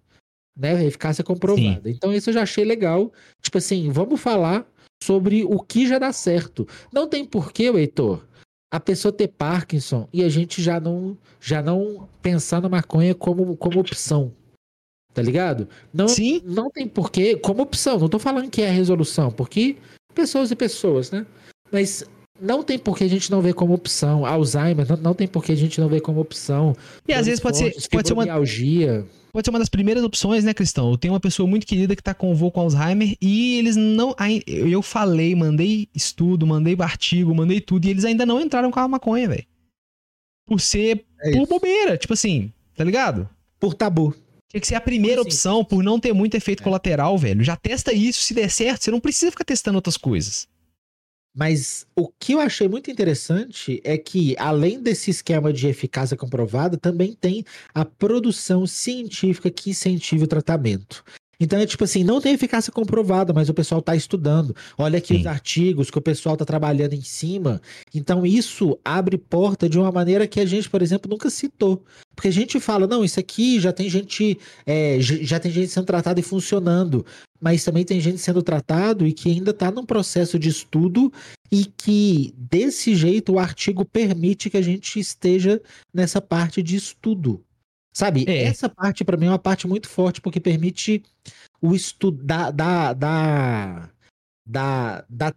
né? 0.58 0.84
Eficácia 0.84 1.22
comprovada. 1.22 1.88
Sim. 1.88 1.94
Então, 1.96 2.12
isso 2.12 2.30
eu 2.30 2.34
já 2.34 2.42
achei 2.42 2.64
legal. 2.64 3.12
Tipo 3.40 3.58
assim, 3.58 3.90
vamos 3.90 4.20
falar 4.20 4.66
sobre 5.02 5.44
o 5.44 5.60
que 5.60 5.86
já 5.86 5.98
dá 5.98 6.12
certo. 6.12 6.66
Não 6.92 7.08
tem 7.08 7.24
porquê, 7.24 7.64
Heitor, 7.64 8.26
a 8.70 8.80
pessoa 8.80 9.12
ter 9.12 9.28
Parkinson 9.28 10.08
e 10.12 10.22
a 10.24 10.28
gente 10.28 10.60
já 10.60 10.80
não 10.80 11.16
já 11.40 11.62
não 11.62 12.08
pensar 12.20 12.60
na 12.60 12.68
maconha 12.68 13.14
como, 13.14 13.56
como 13.56 13.78
opção 13.78 14.32
tá 15.18 15.22
ligado? 15.22 15.68
Não, 15.92 16.06
Sim. 16.06 16.40
não 16.44 16.70
tem 16.70 16.86
porquê, 16.86 17.36
como 17.36 17.62
opção, 17.62 17.98
não 17.98 18.08
tô 18.08 18.20
falando 18.20 18.48
que 18.48 18.62
é 18.62 18.68
a 18.68 18.72
resolução, 18.72 19.32
porque 19.32 19.76
pessoas 20.14 20.52
e 20.52 20.54
pessoas, 20.54 21.10
né? 21.10 21.26
Mas 21.72 22.04
não 22.40 22.62
tem 22.62 22.78
porquê 22.78 23.04
a 23.04 23.08
gente 23.08 23.30
não 23.30 23.40
ver 23.40 23.54
como 23.54 23.74
opção. 23.74 24.24
Alzheimer, 24.24 24.88
não, 24.88 24.96
não 24.96 25.14
tem 25.14 25.26
porquê 25.26 25.52
a 25.52 25.56
gente 25.56 25.80
não 25.80 25.88
ver 25.88 26.00
como 26.00 26.20
opção. 26.20 26.76
E 27.06 27.12
às 27.12 27.26
vezes 27.26 27.40
pode 27.40 27.56
ser, 27.56 27.74
pode 27.90 28.08
ser 28.08 28.14
uma 28.14 28.24
Pode 29.30 29.46
ser 29.46 29.50
uma 29.50 29.58
das 29.58 29.68
primeiras 29.68 30.02
opções, 30.02 30.42
né, 30.42 30.54
Cristão? 30.54 30.90
Eu 30.90 30.96
tenho 30.96 31.12
uma 31.12 31.20
pessoa 31.20 31.46
muito 31.46 31.66
querida 31.66 31.94
que 31.94 32.02
tá 32.02 32.14
com 32.14 32.34
voo 32.34 32.50
com 32.50 32.60
Alzheimer 32.60 33.16
e 33.20 33.58
eles 33.58 33.76
não. 33.76 34.14
Eu 34.46 34.82
falei, 34.82 35.34
mandei 35.34 35.88
estudo, 35.94 36.46
mandei 36.46 36.76
artigo, 36.78 37.34
mandei 37.34 37.60
tudo 37.60 37.84
e 37.84 37.90
eles 37.90 38.04
ainda 38.04 38.24
não 38.24 38.40
entraram 38.40 38.70
com 38.70 38.80
a 38.80 38.88
maconha, 38.88 39.28
velho. 39.28 39.44
Por 40.46 40.60
ser 40.60 41.04
é 41.20 41.32
por 41.32 41.46
bobeira, 41.46 41.98
tipo 41.98 42.14
assim, 42.14 42.52
tá 42.74 42.82
ligado? 42.82 43.28
Por 43.60 43.74
tabu. 43.74 44.14
Tinha 44.48 44.60
que 44.60 44.66
ser 44.66 44.76
a 44.76 44.80
primeira 44.80 45.20
assim, 45.20 45.28
opção 45.28 45.62
por 45.62 45.84
não 45.84 46.00
ter 46.00 46.14
muito 46.14 46.34
efeito 46.34 46.62
é. 46.62 46.64
colateral, 46.64 47.18
velho. 47.18 47.44
Já 47.44 47.54
testa 47.54 47.92
isso, 47.92 48.22
se 48.22 48.32
der 48.32 48.50
certo, 48.50 48.82
você 48.82 48.90
não 48.90 49.00
precisa 49.00 49.30
ficar 49.30 49.44
testando 49.44 49.76
outras 49.76 49.98
coisas. 49.98 50.48
Mas 51.38 51.86
o 51.94 52.08
que 52.18 52.32
eu 52.32 52.40
achei 52.40 52.66
muito 52.66 52.90
interessante 52.90 53.80
é 53.84 53.96
que, 53.96 54.34
além 54.40 54.82
desse 54.82 55.08
esquema 55.08 55.52
de 55.52 55.68
eficácia 55.68 56.16
comprovada, 56.16 56.76
também 56.76 57.14
tem 57.14 57.44
a 57.72 57.84
produção 57.84 58.66
científica 58.66 59.48
que 59.48 59.70
incentiva 59.70 60.24
o 60.24 60.26
tratamento. 60.26 61.04
Então 61.40 61.58
é 61.58 61.66
tipo 61.66 61.84
assim, 61.84 62.02
não 62.02 62.20
tem 62.20 62.34
eficácia 62.34 62.72
comprovada, 62.72 63.32
mas 63.32 63.48
o 63.48 63.54
pessoal 63.54 63.78
está 63.78 63.94
estudando. 63.94 64.54
Olha 64.76 64.98
aqui 64.98 65.14
Sim. 65.14 65.20
os 65.20 65.26
artigos 65.26 65.90
que 65.90 65.98
o 65.98 66.02
pessoal 66.02 66.34
está 66.34 66.44
trabalhando 66.44 66.94
em 66.94 67.02
cima. 67.02 67.62
Então 67.94 68.26
isso 68.26 68.78
abre 68.84 69.16
porta 69.16 69.68
de 69.68 69.78
uma 69.78 69.92
maneira 69.92 70.26
que 70.26 70.40
a 70.40 70.46
gente, 70.46 70.68
por 70.68 70.82
exemplo, 70.82 71.08
nunca 71.08 71.30
citou. 71.30 71.84
Porque 72.14 72.28
a 72.28 72.32
gente 72.32 72.58
fala, 72.58 72.88
não, 72.88 73.04
isso 73.04 73.20
aqui 73.20 73.60
já 73.60 73.72
tem 73.72 73.88
gente, 73.88 74.36
é, 74.66 74.96
já 75.00 75.38
tem 75.38 75.52
gente 75.52 75.68
sendo 75.68 75.86
tratada 75.86 76.18
e 76.18 76.22
funcionando. 76.24 77.06
Mas 77.40 77.62
também 77.62 77.84
tem 77.84 78.00
gente 78.00 78.18
sendo 78.18 78.42
tratado 78.42 79.06
e 79.06 79.12
que 79.12 79.30
ainda 79.30 79.52
está 79.52 79.70
num 79.70 79.86
processo 79.86 80.36
de 80.40 80.48
estudo 80.48 81.12
e 81.52 81.64
que 81.64 82.34
desse 82.36 82.96
jeito 82.96 83.34
o 83.34 83.38
artigo 83.38 83.84
permite 83.84 84.50
que 84.50 84.56
a 84.56 84.62
gente 84.62 84.98
esteja 84.98 85.62
nessa 85.94 86.20
parte 86.20 86.60
de 86.62 86.74
estudo. 86.74 87.40
Sabe? 87.98 88.24
É. 88.28 88.44
Essa 88.44 88.68
parte, 88.68 89.04
para 89.04 89.16
mim, 89.16 89.26
é 89.26 89.30
uma 89.30 89.40
parte 89.40 89.66
muito 89.66 89.88
forte, 89.88 90.20
porque 90.20 90.38
permite 90.38 91.02
o 91.60 91.74
estudo 91.74 92.22
da. 92.22 92.48
da, 92.52 92.92
da, 92.92 93.90
da, 94.46 95.04
da 95.10 95.34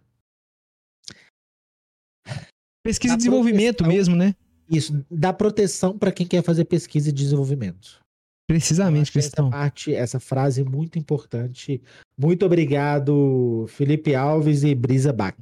Pesquisa 2.84 3.14
da 3.14 3.16
e 3.16 3.18
desenvolvimento 3.18 3.84
mesmo, 3.84 4.14
né? 4.14 4.36
Isso, 4.70 5.04
dá 5.10 5.32
proteção 5.32 5.98
para 5.98 6.12
quem 6.12 6.24
quer 6.24 6.40
fazer 6.44 6.64
pesquisa 6.64 7.08
e 7.08 7.12
desenvolvimento. 7.12 8.00
Precisamente, 8.46 9.10
Cristão. 9.10 9.48
Essa 9.48 9.56
parte, 9.56 9.94
essa 9.94 10.20
frase 10.20 10.62
muito 10.62 11.00
importante. 11.00 11.82
Muito 12.16 12.46
obrigado, 12.46 13.66
Felipe 13.70 14.14
Alves 14.14 14.62
e 14.62 14.72
Brisa 14.72 15.12
Bach. 15.12 15.34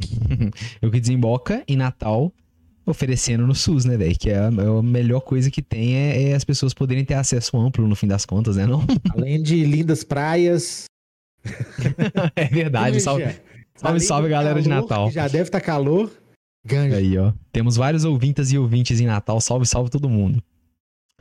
o 0.83 0.91
que 0.91 1.01
desemboca 1.01 1.63
em 1.69 1.77
Natal 1.77 2.33
oferecendo 2.91 3.47
no 3.47 3.55
SUS, 3.55 3.85
né, 3.85 3.97
velho? 3.97 4.17
Que 4.19 4.31
é 4.31 4.39
a, 4.39 4.45
é 4.45 4.79
a, 4.79 4.83
melhor 4.83 5.21
coisa 5.21 5.51
que 5.51 5.63
tem 5.63 5.97
é, 5.97 6.31
é, 6.31 6.35
as 6.35 6.45
pessoas 6.45 6.75
poderem 6.75 7.05
ter 7.05 7.15
acesso 7.15 7.57
amplo 7.57 7.87
no 7.87 7.97
fim 7.97 8.07
das 8.07 8.27
contas, 8.27 8.57
né? 8.57 8.67
Não? 8.67 8.85
Além 9.15 9.43
de 9.43 9.65
lindas 9.65 10.05
praias. 10.05 10.85
é 12.37 12.45
verdade. 12.45 13.01
Salve, 13.01 13.25
salve, 13.75 14.01
salve 14.01 14.29
galera 14.29 14.51
calor, 14.51 14.63
de 14.63 14.69
Natal. 14.69 15.11
Já 15.11 15.29
deve 15.29 15.45
estar 15.45 15.61
tá 15.61 15.67
calor. 15.67 16.11
Ganja. 16.65 16.97
Aí, 16.97 17.17
ó. 17.17 17.33
Temos 17.53 17.77
vários 17.77 18.05
ouvintes 18.05 18.53
e 18.53 18.59
ouvintes 18.59 19.01
em 19.01 19.07
Natal. 19.07 19.41
Salve, 19.41 19.67
salve 19.67 19.91
todo 19.91 20.09
mundo. 20.09 20.43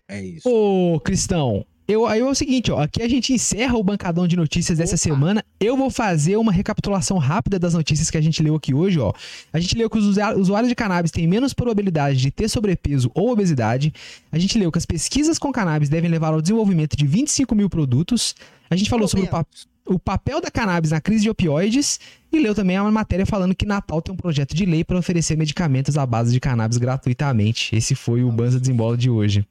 É 0.07 0.21
isso. 0.21 0.49
Ô, 0.49 0.99
Cristão, 0.99 1.65
eu, 1.89 2.05
aí 2.05 2.19
é 2.19 2.23
o 2.23 2.35
seguinte, 2.35 2.71
ó. 2.71 2.79
Aqui 2.79 3.01
a 3.01 3.09
gente 3.09 3.33
encerra 3.33 3.75
o 3.75 3.83
bancadão 3.83 4.27
de 4.27 4.37
notícias 4.37 4.77
dessa 4.77 4.93
Opa. 4.93 4.97
semana. 4.97 5.43
Eu 5.59 5.75
vou 5.75 5.89
fazer 5.89 6.37
uma 6.37 6.51
recapitulação 6.51 7.17
rápida 7.17 7.57
das 7.57 7.73
notícias 7.73 8.11
que 8.11 8.17
a 8.17 8.21
gente 8.21 8.43
leu 8.43 8.53
aqui 8.53 8.75
hoje, 8.75 8.99
ó. 8.99 9.11
A 9.51 9.59
gente 9.59 9.75
leu 9.75 9.89
que 9.89 9.97
os 9.97 10.05
usuários 10.37 10.69
de 10.69 10.75
cannabis 10.75 11.09
têm 11.09 11.25
menos 11.25 11.51
probabilidade 11.51 12.19
de 12.19 12.29
ter 12.29 12.47
sobrepeso 12.47 13.09
ou 13.15 13.31
obesidade. 13.31 13.91
A 14.31 14.37
gente 14.37 14.55
leu 14.59 14.71
que 14.71 14.77
as 14.77 14.85
pesquisas 14.85 15.39
com 15.39 15.51
cannabis 15.51 15.89
devem 15.89 16.11
levar 16.11 16.31
ao 16.31 16.41
desenvolvimento 16.43 16.95
de 16.95 17.07
25 17.07 17.55
mil 17.55 17.67
produtos. 17.67 18.35
A 18.69 18.75
gente 18.75 18.87
falou 18.87 19.07
sobre 19.07 19.25
o, 19.25 19.29
pa 19.29 19.43
o 19.87 19.97
papel 19.97 20.39
da 20.39 20.51
cannabis 20.51 20.91
na 20.91 21.01
crise 21.01 21.23
de 21.23 21.29
opioides 21.31 21.99
e 22.31 22.37
leu 22.37 22.53
também 22.53 22.79
uma 22.79 22.91
matéria 22.91 23.25
falando 23.25 23.55
que 23.55 23.65
Natal 23.65 23.99
tem 23.99 24.13
um 24.13 24.17
projeto 24.17 24.55
de 24.55 24.63
lei 24.63 24.83
para 24.83 24.99
oferecer 24.99 25.35
medicamentos 25.35 25.97
à 25.97 26.05
base 26.05 26.31
de 26.31 26.39
cannabis 26.39 26.77
gratuitamente. 26.77 27.75
Esse 27.75 27.95
foi 27.95 28.23
o 28.23 28.31
Banza 28.31 28.59
Desembola 28.59 28.95
de 28.95 29.09
hoje. 29.09 29.43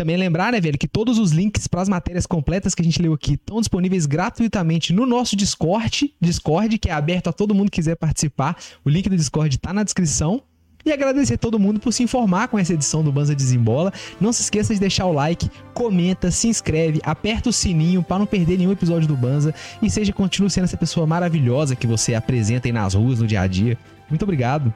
Também 0.00 0.16
lembrar, 0.16 0.50
né, 0.50 0.58
velho, 0.58 0.78
que 0.78 0.88
todos 0.88 1.18
os 1.18 1.30
links 1.30 1.66
para 1.66 1.82
as 1.82 1.88
matérias 1.88 2.24
completas 2.24 2.74
que 2.74 2.80
a 2.80 2.84
gente 2.86 3.02
leu 3.02 3.12
aqui 3.12 3.34
estão 3.34 3.60
disponíveis 3.60 4.06
gratuitamente 4.06 4.94
no 4.94 5.04
nosso 5.04 5.36
Discord, 5.36 6.14
Discord, 6.18 6.78
que 6.78 6.88
é 6.88 6.92
aberto 6.94 7.28
a 7.28 7.34
todo 7.34 7.54
mundo 7.54 7.70
que 7.70 7.76
quiser 7.76 7.96
participar. 7.96 8.56
O 8.82 8.88
link 8.88 9.10
do 9.10 9.14
Discord 9.14 9.54
está 9.54 9.74
na 9.74 9.82
descrição. 9.82 10.42
E 10.86 10.90
agradecer 10.90 11.34
a 11.34 11.36
todo 11.36 11.58
mundo 11.58 11.78
por 11.78 11.92
se 11.92 12.02
informar 12.02 12.48
com 12.48 12.58
essa 12.58 12.72
edição 12.72 13.04
do 13.04 13.12
Banza 13.12 13.34
Desembola. 13.34 13.92
Não 14.18 14.32
se 14.32 14.40
esqueça 14.40 14.72
de 14.72 14.80
deixar 14.80 15.04
o 15.04 15.12
like, 15.12 15.50
comenta, 15.74 16.30
se 16.30 16.48
inscreve, 16.48 16.98
aperta 17.04 17.50
o 17.50 17.52
sininho 17.52 18.02
para 18.02 18.20
não 18.20 18.24
perder 18.24 18.56
nenhum 18.56 18.72
episódio 18.72 19.06
do 19.06 19.14
Banza 19.14 19.54
e 19.82 19.90
seja 19.90 20.14
continue 20.14 20.48
sendo 20.48 20.64
essa 20.64 20.78
pessoa 20.78 21.06
maravilhosa 21.06 21.76
que 21.76 21.86
você 21.86 22.14
apresenta 22.14 22.68
aí 22.68 22.72
nas 22.72 22.94
ruas 22.94 23.20
no 23.20 23.26
dia 23.26 23.42
a 23.42 23.46
dia. 23.46 23.76
Muito 24.08 24.22
obrigado. 24.22 24.72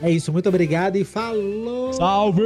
É 0.00 0.10
isso, 0.10 0.32
muito 0.32 0.48
obrigado 0.48 0.96
e 0.96 1.04
falou! 1.04 1.92
Salve! 1.92 2.42